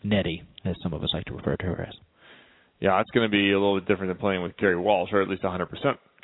[0.03, 1.93] Nettie, as some of us like to refer to her as.
[2.79, 5.21] Yeah, it's going to be a little bit different than playing with Kerri Walsh, or
[5.21, 5.67] at least 100%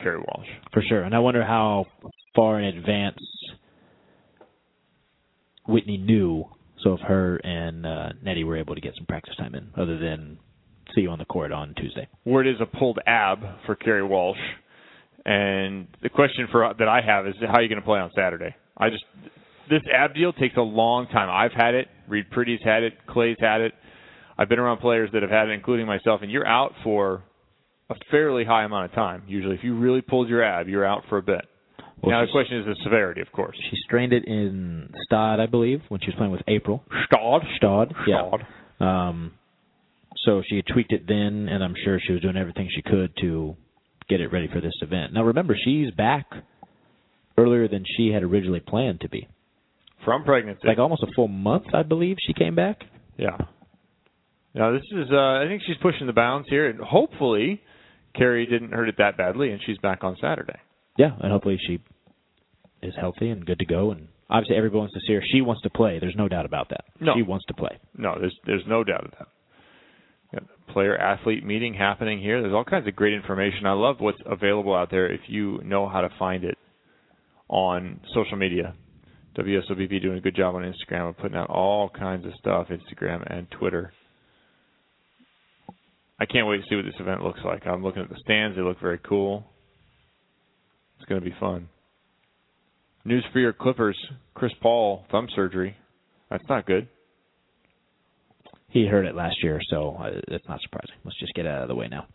[0.01, 0.47] Kerri Walsh.
[0.73, 1.03] For sure.
[1.03, 1.85] And I wonder how
[2.35, 3.19] far in advance
[5.67, 6.45] Whitney knew.
[6.83, 9.97] So if her and uh, Nettie were able to get some practice time in, other
[9.97, 10.37] than
[10.95, 12.07] see you on the court on Tuesday.
[12.25, 14.37] Word is a pulled ab for Kerri Walsh,
[15.25, 18.11] and the question for that I have is how are you going to play on
[18.15, 18.55] Saturday?
[18.77, 19.03] I just
[19.69, 21.29] this ab deal takes a long time.
[21.29, 21.87] I've had it.
[22.07, 22.93] Reid Priddy's had it.
[23.07, 23.73] Clay's had it.
[24.37, 27.23] I've been around players that have had it, including myself, and you're out for
[27.89, 29.23] a fairly high amount of time.
[29.27, 31.45] Usually, if you really pulled your ab, you're out for a bit.
[32.01, 33.57] Well, now the question is the severity, of course.
[33.69, 36.83] She strained it in Stad, I believe, when she was playing with April.
[37.05, 37.41] Stad.
[37.57, 38.29] Stad, yeah.
[38.79, 39.33] Um,
[40.25, 43.15] so she had tweaked it then, and I'm sure she was doing everything she could
[43.21, 43.55] to
[44.09, 45.13] get it ready for this event.
[45.13, 46.27] Now remember, she's back
[47.37, 49.27] earlier than she had originally planned to be.
[50.05, 50.67] From pregnancy.
[50.67, 52.81] Like almost a full month, I believe she came back.
[53.17, 53.37] Yeah.
[54.53, 57.61] Now this is uh I think she's pushing the bounds here and hopefully
[58.15, 60.59] Kerri didn't hurt it that badly and she's back on Saturday.
[60.97, 61.79] Yeah, and hopefully she
[62.81, 63.91] is healthy and good to go.
[63.91, 65.23] And obviously, everyone wants to see her.
[65.31, 65.99] She wants to play.
[65.99, 66.85] There's no doubt about that.
[66.99, 67.13] No.
[67.15, 67.77] She wants to play.
[67.97, 69.27] No, there's there's no doubt of that.
[70.33, 70.43] Got
[70.73, 72.41] player athlete meeting happening here.
[72.41, 73.65] There's all kinds of great information.
[73.65, 76.57] I love what's available out there if you know how to find it
[77.47, 78.75] on social media.
[79.37, 83.23] WSOBV doing a good job on Instagram of putting out all kinds of stuff, Instagram
[83.31, 83.93] and Twitter.
[86.19, 87.67] I can't wait to see what this event looks like.
[87.67, 89.45] I'm looking at the stands; they look very cool.
[91.07, 91.69] It's going to be fun.
[93.05, 93.97] News for your Clippers:
[94.33, 95.77] Chris Paul thumb surgery.
[96.29, 96.89] That's not good.
[98.67, 100.95] He heard it last year, so uh, it's not surprising.
[101.05, 102.07] Let's just get out of the way now.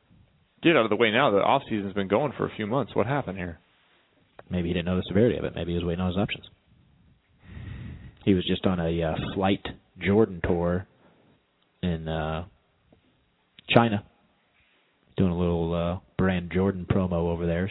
[0.63, 1.31] Get out of the way now.
[1.31, 2.95] The off season's been going for a few months.
[2.95, 3.61] What happened here?
[4.51, 5.55] Maybe he didn't know the severity of it.
[5.55, 6.45] Maybe he was waiting on his options.
[8.27, 9.67] He was just on a uh, flight
[10.05, 10.87] Jordan tour
[11.83, 12.45] in uh,
[13.71, 14.05] China,
[15.17, 17.71] doing a little uh, brand Jordan promo over there,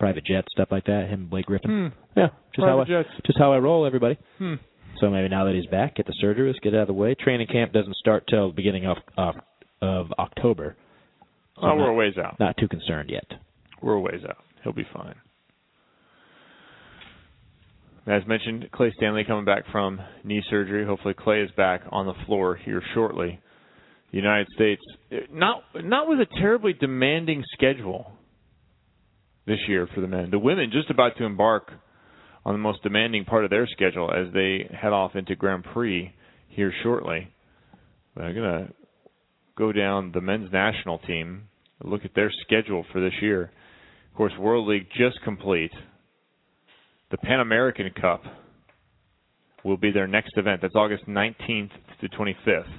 [0.00, 1.04] private jet stuff like that.
[1.08, 1.92] Him, and Blake Griffin.
[1.92, 2.18] Hmm.
[2.18, 3.08] Yeah, just how I, jets.
[3.24, 4.18] just how I roll, everybody.
[4.38, 4.54] Hmm.
[5.00, 7.14] So maybe now that he's back, get the surgery, let's get out of the way.
[7.14, 9.34] Training camp doesn't start till the beginning of of,
[9.80, 10.76] of October.
[11.56, 12.40] So Oh, I'm we're not, a ways out.
[12.40, 13.24] not too concerned yet.
[13.82, 14.38] We're a ways out.
[14.64, 15.14] He'll be fine.
[18.06, 20.84] As mentioned, Clay Stanley coming back from knee surgery.
[20.86, 23.38] Hopefully, Clay is back on the floor here shortly.
[24.10, 24.82] The United States,
[25.30, 28.10] not not with a terribly demanding schedule
[29.50, 30.30] this year for the men.
[30.30, 31.72] The women just about to embark
[32.46, 36.14] on the most demanding part of their schedule as they head off into Grand Prix
[36.48, 37.28] here shortly.
[38.16, 38.68] I'm gonna
[39.56, 41.48] go down the men's national team,
[41.82, 43.50] look at their schedule for this year.
[44.10, 45.72] Of course, World League just complete.
[47.10, 48.22] The Pan American Cup
[49.64, 50.62] will be their next event.
[50.62, 51.70] That's August 19th
[52.00, 52.72] to 25th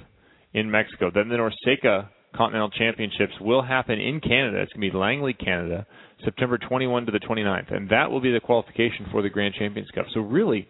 [0.54, 1.10] in Mexico.
[1.12, 4.62] Then the NORCECA Continental Championships will happen in Canada.
[4.62, 5.86] It's going to be Langley, Canada,
[6.24, 7.74] September 21 to the 29th.
[7.74, 10.06] And that will be the qualification for the Grand Champions Cup.
[10.14, 10.66] So, really,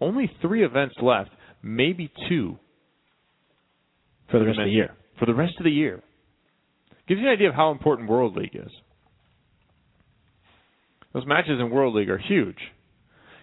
[0.00, 1.30] only three events left,
[1.62, 2.58] maybe two
[4.30, 4.94] For the rest of the year.
[5.18, 6.02] For the rest of the year.
[7.08, 8.70] Gives you an idea of how important World League is.
[11.12, 12.58] Those matches in World League are huge.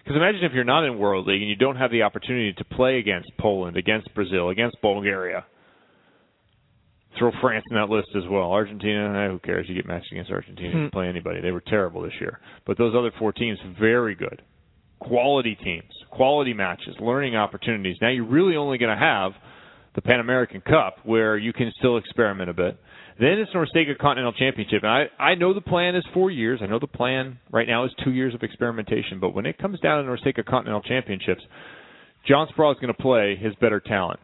[0.02, 2.64] Because imagine if you're not in World League and you don't have the opportunity to
[2.64, 5.44] play against Poland, against Brazil, against Bulgaria.
[7.18, 8.52] Throw France in that list as well.
[8.52, 9.66] Argentina, eh, who cares?
[9.68, 10.68] You get matched against Argentina.
[10.68, 11.40] You can play anybody.
[11.40, 12.40] They were terrible this year.
[12.66, 14.42] But those other four teams, very good.
[15.00, 17.96] Quality teams, quality matches, learning opportunities.
[18.00, 19.32] Now you're really only going to have
[19.94, 22.78] the Pan American Cup where you can still experiment a bit.
[23.18, 24.84] Then it's NORCECA Continental Championship.
[24.84, 26.60] And I, I know the plan is four years.
[26.62, 29.18] I know the plan right now is two years of experimentation.
[29.20, 31.42] But when it comes down to NORCECA Continental Championships,
[32.28, 34.20] John Speraw is going to play his better talent.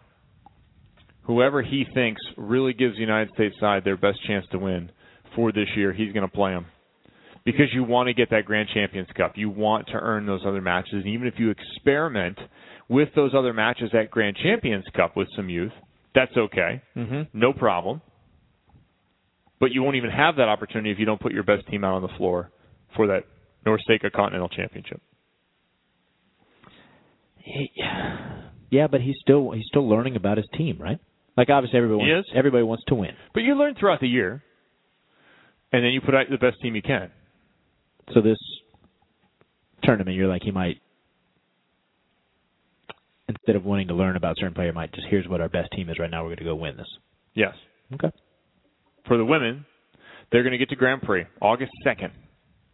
[1.26, 4.90] Whoever he thinks really gives the United States side their best chance to win
[5.34, 6.66] for this year, he's going to play them.
[7.44, 9.32] Because you want to get that Grand Champions Cup.
[9.36, 10.94] You want to earn those other matches.
[10.94, 12.38] And even if you experiment
[12.88, 15.72] with those other matches at Grand Champions Cup with some youth,
[16.14, 16.82] that's okay.
[16.96, 17.38] Mm-hmm.
[17.38, 18.00] No problem.
[19.60, 21.94] But you won't even have that opportunity if you don't put your best team out
[21.94, 22.50] on the floor
[22.96, 23.24] for that
[23.66, 25.00] North NORCECA Continental Championship.
[28.70, 30.98] Yeah, but he's still he's still learning about his team, right?
[31.36, 33.10] Like obviously everybody wants, everybody wants to win.
[33.32, 34.42] But you learn throughout the year,
[35.72, 37.10] and then you put out the best team you can.
[38.12, 38.38] So this
[39.82, 40.80] tournament, you're like he might
[43.28, 45.88] instead of wanting to learn about certain player, might just here's what our best team
[45.88, 46.22] is right now.
[46.22, 46.86] We're going to go win this.
[47.34, 47.54] Yes.
[47.94, 48.10] Okay.
[49.06, 49.66] For the women,
[50.30, 52.10] they're going to get to Grand Prix August 2nd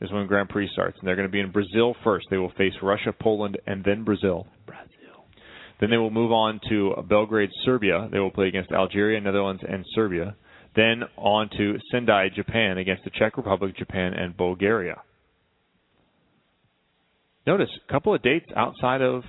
[0.01, 2.27] is when Grand Prix starts, and they're going to be in Brazil first.
[2.31, 4.47] They will face Russia, Poland, and then Brazil.
[4.67, 4.89] Brazil.
[5.81, 8.09] Then they will move on to Belgrade, Serbia.
[8.12, 10.37] They will play against Algeria, Netherlands, and Serbia.
[10.76, 15.03] Then on to Sendai, Japan, against the Czech Republic, Japan, and Bulgaria.
[17.47, 19.22] Notice a couple of dates outside of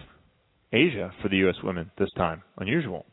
[0.73, 1.55] Asia for the U.S.
[1.63, 2.43] women this time.
[2.57, 3.05] Unusual.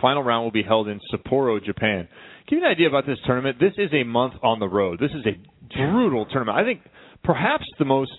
[0.00, 2.08] Final round will be held in Sapporo, Japan.
[2.48, 3.58] Give you an idea about this tournament.
[3.60, 4.98] This is a month on the road.
[4.98, 6.58] This is a brutal tournament.
[6.58, 6.80] I think
[7.22, 8.12] perhaps the most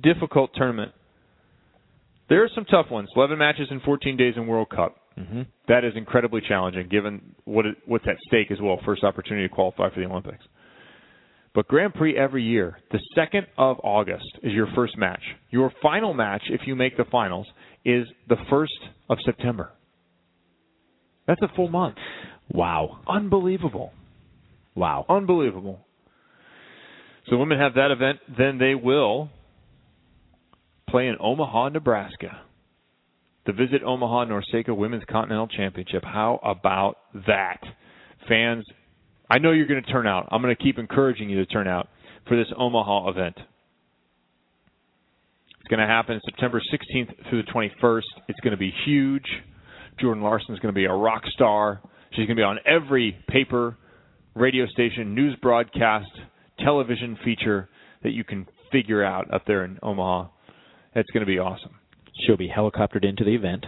[0.00, 0.92] difficult tournament.
[2.32, 3.10] There are some tough ones.
[3.14, 4.96] 11 matches in 14 days in World Cup.
[5.18, 5.42] Mm-hmm.
[5.68, 8.80] That is incredibly challenging given what it, what's at stake as well.
[8.86, 10.42] First opportunity to qualify for the Olympics.
[11.54, 15.20] But Grand Prix every year, the 2nd of August is your first match.
[15.50, 17.46] Your final match, if you make the finals,
[17.84, 19.70] is the 1st of September.
[21.26, 21.96] That's a full month.
[22.50, 23.00] Wow.
[23.06, 23.92] Unbelievable.
[24.74, 25.04] Wow.
[25.06, 25.80] Unbelievable.
[27.28, 28.20] So women have that event.
[28.38, 29.28] Then they will
[30.92, 32.42] play in Omaha, Nebraska.
[33.46, 36.04] The Visit Omaha NORCECA Women's Continental Championship.
[36.04, 36.96] How about
[37.26, 37.58] that?
[38.28, 38.64] Fans,
[39.28, 40.28] I know you're going to turn out.
[40.30, 41.88] I'm going to keep encouraging you to turn out
[42.28, 43.36] for this Omaha event.
[45.60, 48.02] It's going to happen September 16th through the 21st.
[48.28, 49.26] It's going to be huge.
[49.98, 51.80] Jordan Larson is going to be a rock star.
[52.10, 53.78] She's going to be on every paper,
[54.34, 56.10] radio station, news broadcast,
[56.58, 57.68] television feature
[58.02, 60.28] that you can figure out up there in Omaha.
[60.94, 61.72] It's going to be awesome.
[62.26, 63.64] She'll be helicoptered into the event.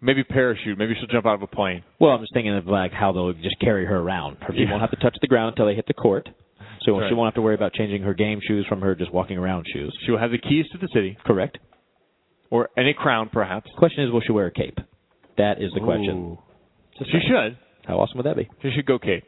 [0.00, 0.76] Maybe parachute.
[0.76, 1.82] Maybe she'll jump out of a plane.
[1.98, 4.36] Well, I'm just thinking of like how they'll just carry her around.
[4.42, 4.70] Her feet Yeah.
[4.70, 6.28] won't have to touch the ground until they hit the court.
[6.82, 7.08] So Right.
[7.08, 9.66] she won't have to worry about changing her game shoes from her just walking around
[9.72, 9.96] shoes.
[10.04, 11.58] She will have the keys to the city, Correct.
[12.50, 13.70] or any crown, perhaps.
[13.76, 14.78] Question is, will she wear a cape?
[15.38, 16.10] That is the question.
[16.16, 16.38] Ooh.
[16.98, 17.56] Just She should.
[17.86, 18.48] How awesome would that be?
[18.62, 19.24] She should go Cape.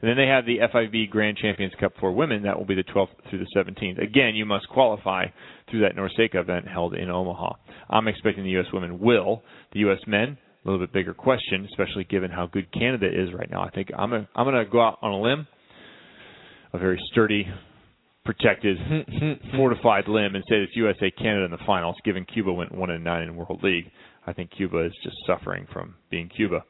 [0.00, 2.42] And then they have the FIVB Grand Champions Cup for women.
[2.42, 3.98] That will be the 12th through the 17th.
[3.98, 5.26] Again, you must qualify
[5.72, 7.54] through that NORCECA event held in Omaha.
[7.90, 8.66] I'm expecting the U.S.
[8.72, 9.42] women will.
[9.72, 9.98] The U.S.
[10.06, 13.62] men, a little bit bigger question, especially given how good Canada is right now.
[13.62, 15.46] I think I'm a, I'm going to go out on a limb,
[16.74, 17.46] a very sturdy,
[18.24, 18.76] protected,
[19.56, 21.96] fortified limb, and say it's USA Canada in the finals.
[22.04, 23.90] Given Cuba went one and nine in World League,
[24.26, 26.62] I think Cuba is just suffering from being Cuba.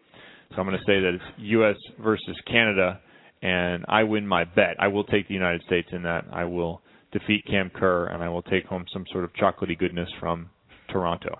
[0.50, 1.76] So I'm going to say that it's U.S.
[2.02, 3.00] versus Canada,
[3.42, 4.76] and I win my bet.
[4.78, 6.24] I will take the United States in that.
[6.32, 6.82] I will
[7.12, 10.51] defeat Cam Kerr, and I will take home some sort of chocolatey goodness from
[10.90, 11.39] Toronto.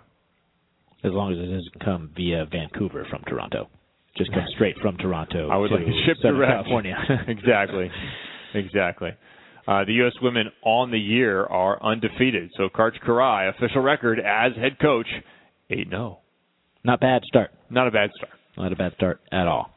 [1.05, 3.69] As long as it doesn't come via Vancouver from Toronto.
[4.17, 6.53] Just come straight from Toronto I would to like to ship Southern direct.
[6.53, 6.97] California.
[7.29, 7.91] exactly.
[8.55, 9.11] Exactly.
[9.67, 10.13] Uh, the U.S.
[10.21, 12.51] women on the year are undefeated.
[12.57, 15.07] So Karch Kiraly, official record as head coach,
[15.71, 16.19] 8 0.
[16.85, 17.51] Not bad start.
[17.71, 18.33] Not a bad start.
[18.57, 19.71] Not a bad start at all.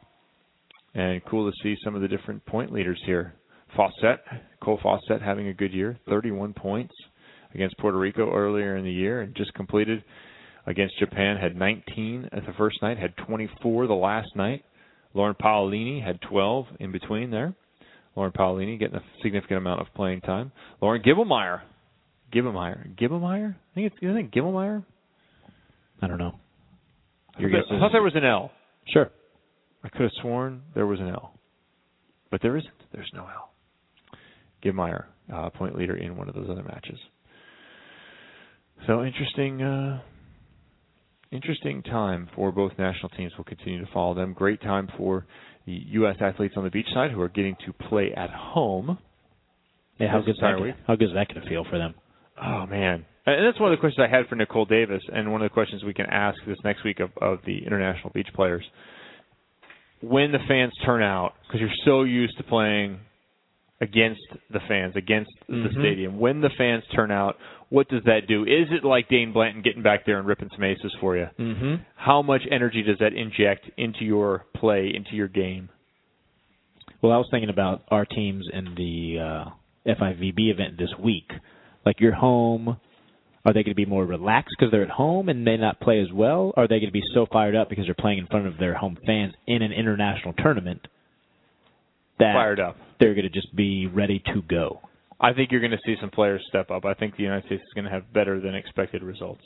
[0.94, 3.34] And cool to see some of the different point leaders here.
[3.74, 4.20] Fawcett,
[4.62, 6.94] Cole Fawcett having a good year, 31 points
[7.54, 10.04] against Puerto Rico earlier in the year, and just completed
[10.66, 14.64] against Japan, had 19 at the first night, had 24 the last night.
[15.14, 17.54] Lauren Paolini had 12 in between there.
[18.14, 20.52] Lauren Paolini getting a significant amount of playing time.
[20.80, 21.62] Lauren Gibbelmeyer.
[22.34, 22.96] Gibbelmeyer.
[22.96, 23.54] Gibbelmeyer?
[23.54, 24.84] I think it's isn't it Gibbelmeyer?
[26.02, 26.34] I don't know.
[27.36, 28.50] I thought, I thought there was an L.
[28.92, 29.10] Sure.
[29.84, 31.34] I could have sworn there was an L.
[32.30, 32.72] But there isn't.
[32.92, 33.50] There's no L.
[34.64, 36.98] Gibbemeyer, uh, point leader in one of those other matches.
[38.86, 40.00] So interesting uh
[41.32, 43.32] interesting time for both national teams.
[43.36, 44.32] We'll continue to follow them.
[44.32, 45.26] Great time for
[45.66, 48.98] the US athletes on the beach side who are getting to play at home.
[49.98, 50.60] Yeah, how good that?
[50.60, 50.74] week.
[50.74, 51.94] Gonna, how that going to feel for them?
[52.40, 55.40] Oh man, and that's one of the questions I had for Nicole Davis, and one
[55.40, 58.64] of the questions we can ask this next week of, of the international beach players.
[60.02, 62.98] When the fans turn out, because you're so used to playing
[63.80, 65.78] against the fans, against the Mhm.
[65.80, 66.18] stadium.
[66.18, 67.36] When the fans turn out,
[67.68, 68.44] what does that do?
[68.44, 71.28] Is it like Dain Blanton getting back there and ripping some aces for you?
[71.38, 71.74] Mm-hmm.
[71.96, 75.68] How much energy does that inject into your play, into your game?
[77.02, 79.44] Well, I was thinking about our teams in the uh,
[79.84, 81.30] FIVB event this week.
[81.84, 82.78] Like you're home,
[83.44, 86.00] are they going to be more relaxed because they're at home and may not play
[86.00, 86.52] as well?
[86.56, 88.56] Or are they going to be so fired up because they're playing in front of
[88.58, 90.86] their home fans in an international tournament
[92.18, 92.76] that Fired up.
[93.00, 94.80] they're going to just be ready to go?
[95.20, 96.84] I think you're going to see some players step up.
[96.84, 99.42] I think the United States is going to have better than expected results.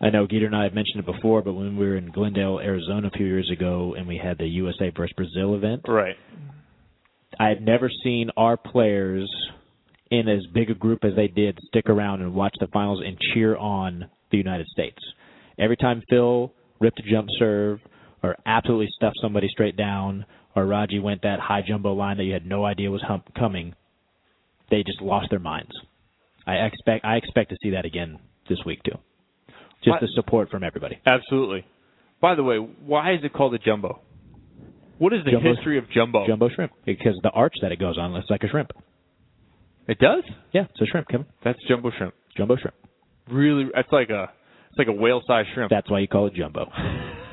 [0.00, 2.60] I know Geeter and I have mentioned it before, but when we were in Glendale,
[2.60, 6.16] Arizona a few years ago and we had the USA versus Brazil event, Right.
[7.40, 9.28] I had never seen our players
[10.10, 13.16] in as big a group as they did stick around and watch the finals and
[13.32, 14.98] cheer on the United States.
[15.58, 17.80] Every time Phil ripped a jump serve
[18.22, 20.24] or absolutely stuffed somebody straight down
[20.54, 23.74] or Raji went that high jumbo line that you had no idea was hump coming,
[24.70, 25.70] they just lost their minds.
[26.46, 28.18] I expect I expect to see that again
[28.48, 28.98] this week too.
[29.84, 30.98] Just the support from everybody.
[31.06, 31.64] Absolutely.
[32.20, 34.00] By the way, why is it called a jumbo?
[34.98, 36.26] What is the Jumbo- history of jumbo?
[36.26, 38.72] Jumbo shrimp because the arch that it goes on looks like a shrimp.
[39.86, 40.24] It does.
[40.52, 41.26] Yeah, it's a shrimp, Kevin.
[41.44, 42.14] That's jumbo shrimp.
[42.36, 42.74] Jumbo shrimp.
[43.30, 44.24] Really, that's like a
[44.70, 45.70] it's like a whale sized shrimp.
[45.70, 46.66] That's why you call it jumbo.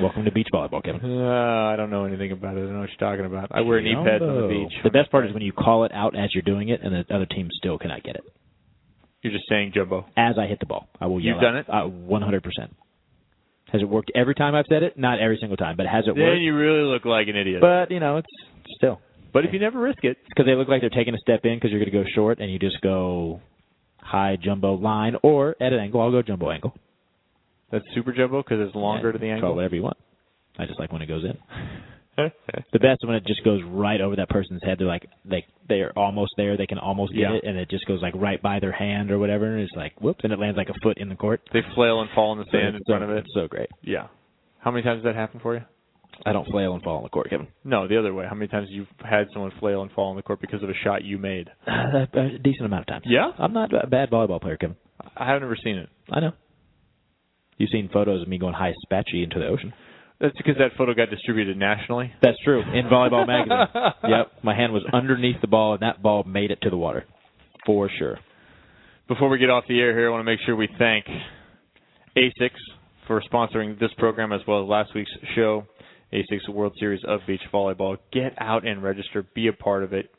[0.00, 1.00] Welcome to beach volleyball, Kevin.
[1.04, 2.60] Uh, I don't know anything about it.
[2.60, 3.50] I don't know what you're talking about.
[3.52, 4.72] I wear knee pads on the beach.
[4.82, 7.14] The best part is when you call it out as you're doing it, and the
[7.14, 8.24] other team still cannot get it.
[9.22, 10.06] You're just saying jumbo.
[10.16, 11.34] As I hit the ball, I will yell.
[11.34, 11.66] You've done it.
[11.68, 12.74] Uh, One hundred percent.
[13.72, 14.98] Has it worked every time I've said it?
[14.98, 16.34] Not every single time, but has it Then worked?
[16.36, 17.60] Then you really look like an idiot.
[17.60, 18.28] But you know, it's
[18.76, 19.00] still.
[19.32, 21.56] But if you never risk it, because they look like they're taking a step in
[21.56, 23.40] because you're going to go short, and you just go
[23.98, 26.00] high jumbo line or at an angle.
[26.02, 26.74] I'll go jumbo angle.
[27.74, 29.54] That's super jumbo because it's longer to the Call angle.
[29.56, 29.96] whatever you want.
[30.58, 31.36] I just like when it goes in.
[32.72, 34.78] The best when it just goes right over that person's head.
[34.78, 36.56] They're like they they're almost there.
[36.56, 37.32] They can almost get Yeah.
[37.32, 39.46] it, and it just goes like right by their hand or whatever.
[39.52, 41.40] And it's like whoops, and it lands like a foot in the court.
[41.52, 43.18] they flail and fall in the sand in It's front so- of it.
[43.24, 43.68] It's so great.
[43.82, 44.06] Yeah.
[44.60, 45.62] How many times has that happened for you?
[46.24, 47.48] I don't flail and fall on the court, Kevin.
[47.64, 48.26] No, the other way.
[48.28, 50.74] How many times you've had someone flail and fall on the court because of a
[50.84, 51.50] shot you made?
[51.66, 52.06] A
[52.40, 53.04] decent amount of times.
[53.08, 53.32] Yeah?
[53.40, 54.76] I'm not a bad volleyball player, Kevin.
[55.16, 55.88] I have never seen it.
[56.12, 56.30] I know.
[57.58, 59.72] You've seen photos of me going high spatchy into the ocean.
[60.20, 62.12] That's because that photo got distributed nationally.
[62.22, 62.62] That's true.
[62.62, 63.82] In volleyball magazine.
[64.08, 64.32] yep.
[64.42, 67.04] My hand was underneath the ball, and that ball made it to the water,
[67.66, 68.18] for sure.
[69.08, 71.04] Before we get off the air here, I want to make sure we thank
[72.16, 72.50] ASICS
[73.06, 75.66] for sponsoring this program as well as last week's show.
[76.12, 77.98] ASICS World Series of Beach Volleyball.
[78.12, 79.26] Get out and register.
[79.34, 80.10] Be a part of it.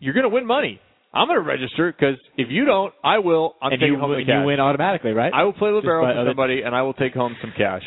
[0.00, 0.80] You're going to win money.
[1.14, 3.54] I'm going to register because if you don't, I will.
[3.62, 4.40] I'm and taking you, home the cash.
[4.40, 5.32] you win automatically, right?
[5.32, 7.82] I will play libero by for other- somebody, and I will take home some cash.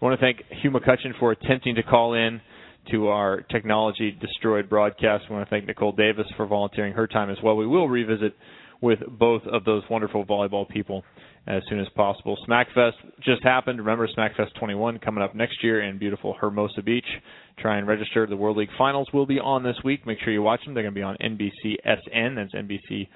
[0.00, 2.40] I want to thank Hugh McCutcheon for attempting to call in
[2.92, 5.24] to our technology destroyed broadcast.
[5.28, 7.56] I want to thank Nicole Davis for volunteering her time as well.
[7.56, 8.34] We will revisit
[8.80, 11.02] with both of those wonderful volleyball people
[11.48, 12.36] as soon as possible.
[12.46, 12.92] Smackfest
[13.24, 13.78] just happened.
[13.78, 17.06] Remember, Smackfest 21 coming up next year in beautiful Hermosa Beach.
[17.58, 18.26] Try and register.
[18.26, 20.06] The World League Finals will be on this week.
[20.06, 20.74] Make sure you watch them.
[20.74, 22.36] They're going to be on NBCSN.
[22.36, 23.08] That's NBC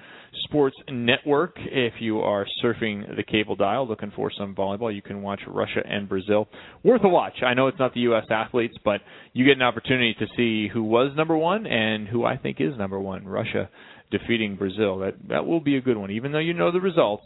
[0.45, 1.53] Sports Network.
[1.57, 5.81] If you are surfing the cable dial looking for some volleyball, you can watch Russia
[5.87, 6.47] and Brazil.
[6.83, 7.43] Worth a watch.
[7.45, 8.25] I know it's not the U.S.
[8.31, 9.01] athletes, but
[9.33, 12.75] you get an opportunity to see who was number one and who I think is
[12.77, 13.25] number one.
[13.25, 13.69] Russia
[14.11, 14.99] defeating Brazil.
[14.99, 17.25] That that will be a good one, even though you know the results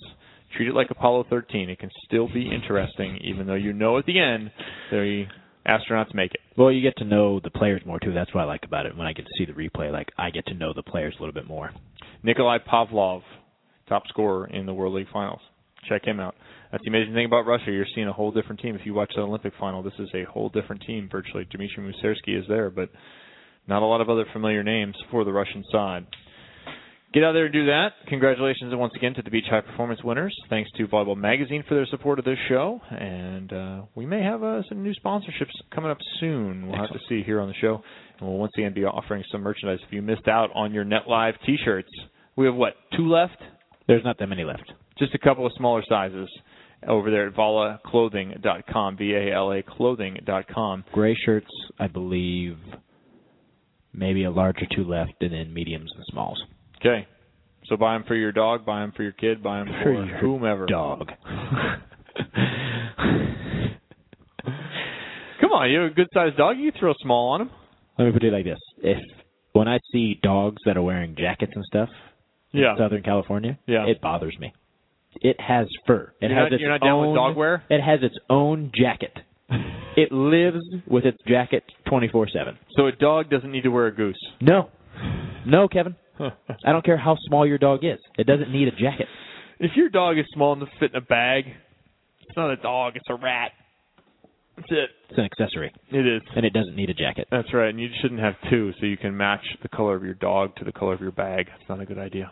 [0.56, 1.70] treat it like Apollo 13.
[1.70, 4.52] It can still be interesting, even though you know at the end
[4.92, 5.26] the
[5.68, 6.40] astronauts make it.
[6.58, 8.14] Well, you get to know the players more too.
[8.14, 8.96] That's what I like about it.
[8.96, 11.22] When I get to see the replay, like I get to know the players a
[11.22, 11.72] little bit more.
[12.24, 13.22] Nikolai Pavlov,
[13.88, 15.42] top scorer in the World League Finals.
[15.88, 16.36] Check him out.
[16.72, 17.72] That's the amazing thing about Russia.
[17.72, 18.76] You're seeing a whole different team.
[18.76, 21.08] If you watch the Olympic final, this is a whole different team.
[21.10, 22.90] Virtually, Dmitry Musersky is there, but
[23.68, 26.06] not a lot of other familiar names for the Russian side.
[27.14, 27.94] Get out there and do that.
[28.10, 30.36] Congratulations once again to the Beach High Performance winners.
[30.50, 32.82] Thanks to Volleyball Magazine for their support of this show.
[32.92, 36.68] And uh, we may have uh, some new sponsorships coming up soon.
[36.68, 36.92] We'll Excellent.
[36.92, 37.82] have to see here on the show.
[38.20, 41.04] And we'll once again be offering some merchandise if you missed out on your Net
[41.08, 41.90] Live t shirts.
[42.36, 43.38] We have what, two left?
[43.88, 44.70] There's not that many left.
[45.00, 46.30] Just a couple of smaller sizes
[46.86, 50.84] over there at valaclothing.com, V A L A clothing.com.
[50.92, 51.48] Gray shirts,
[51.80, 52.58] I believe,
[53.94, 56.44] maybe a large or two left, and then mediums and smalls.
[56.80, 57.08] Okay.
[57.66, 60.18] So buy them for your dog, buy them for your kid, buy them for, for
[60.20, 60.66] whomever.
[60.68, 61.10] Dog.
[65.42, 66.58] Come on, you have a good sized dog.
[66.58, 67.50] You throw small on him.
[68.00, 68.98] Let me put it like this: If
[69.54, 71.90] when I see dogs that are wearing jackets and stuff
[72.52, 72.76] yeah.
[72.78, 73.86] Southern California, yeah.
[73.88, 74.54] it bothers me.
[75.22, 76.14] It has fur.
[76.22, 77.64] It you're has not, its you're not own, down with dog wear.
[77.70, 79.18] It has its own jacket.
[79.98, 82.58] it lives with its jacket twenty four seven.
[82.76, 84.20] So a dog doesn't need to wear a goose.
[84.42, 84.70] No,
[85.46, 85.96] no, Kevin.
[86.20, 88.00] I don't care how small your dog is.
[88.18, 89.08] It doesn't need a jacket.
[89.60, 91.46] If your dog is small enough to fit in a bag,
[92.28, 93.52] it's not a dog, it's a rat.
[94.56, 94.90] That's it.
[95.10, 95.72] It's an accessory.
[95.92, 96.22] It is.
[96.36, 97.28] And it doesn't need a jacket.
[97.30, 97.70] That's right.
[97.70, 100.66] And you shouldn't have two so you can match the color of your dog to
[100.66, 101.46] the color of your bag.
[101.48, 102.32] That's not a good idea.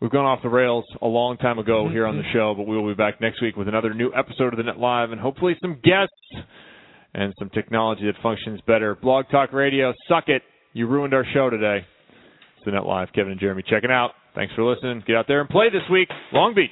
[0.00, 1.92] We've gone off the rails a long time ago mm-hmm.
[1.92, 4.52] here on the show, but we will be back next week with another new episode
[4.52, 6.48] of the Net Live and hopefully some guests
[7.14, 8.94] and some technology that functions better.
[8.94, 10.42] Blog Talk Radio, suck it.
[10.72, 11.86] You ruined our show today.
[12.64, 13.08] The Net Live.
[13.14, 14.12] Kevin and Jeremy checking out.
[14.34, 15.02] Thanks for listening.
[15.06, 16.08] Get out there and play this week.
[16.32, 16.70] Long Beach.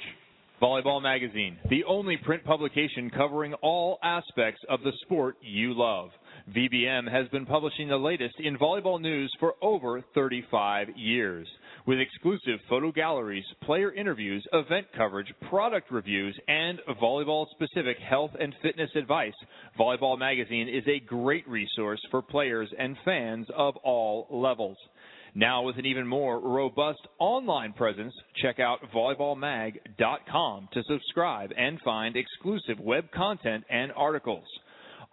[0.62, 6.10] Volleyball Magazine, the only print publication covering all aspects of the sport you love.
[6.54, 11.48] VBM has been publishing the latest in volleyball news for over 35 years.
[11.84, 18.54] With exclusive photo galleries, player interviews, event coverage, product reviews, and volleyball specific health and
[18.62, 19.34] fitness advice,
[19.76, 24.76] Volleyball Magazine is a great resource for players and fans of all levels.
[25.34, 32.16] Now, with an even more robust online presence, check out volleyballmag.com to subscribe and find
[32.16, 34.44] exclusive web content and articles.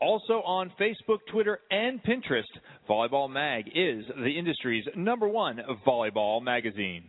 [0.02, 2.44] Also on Facebook, Twitter, and Pinterest,
[2.90, 7.04] Volleyball Mag is the industry's number one volleyball magazine.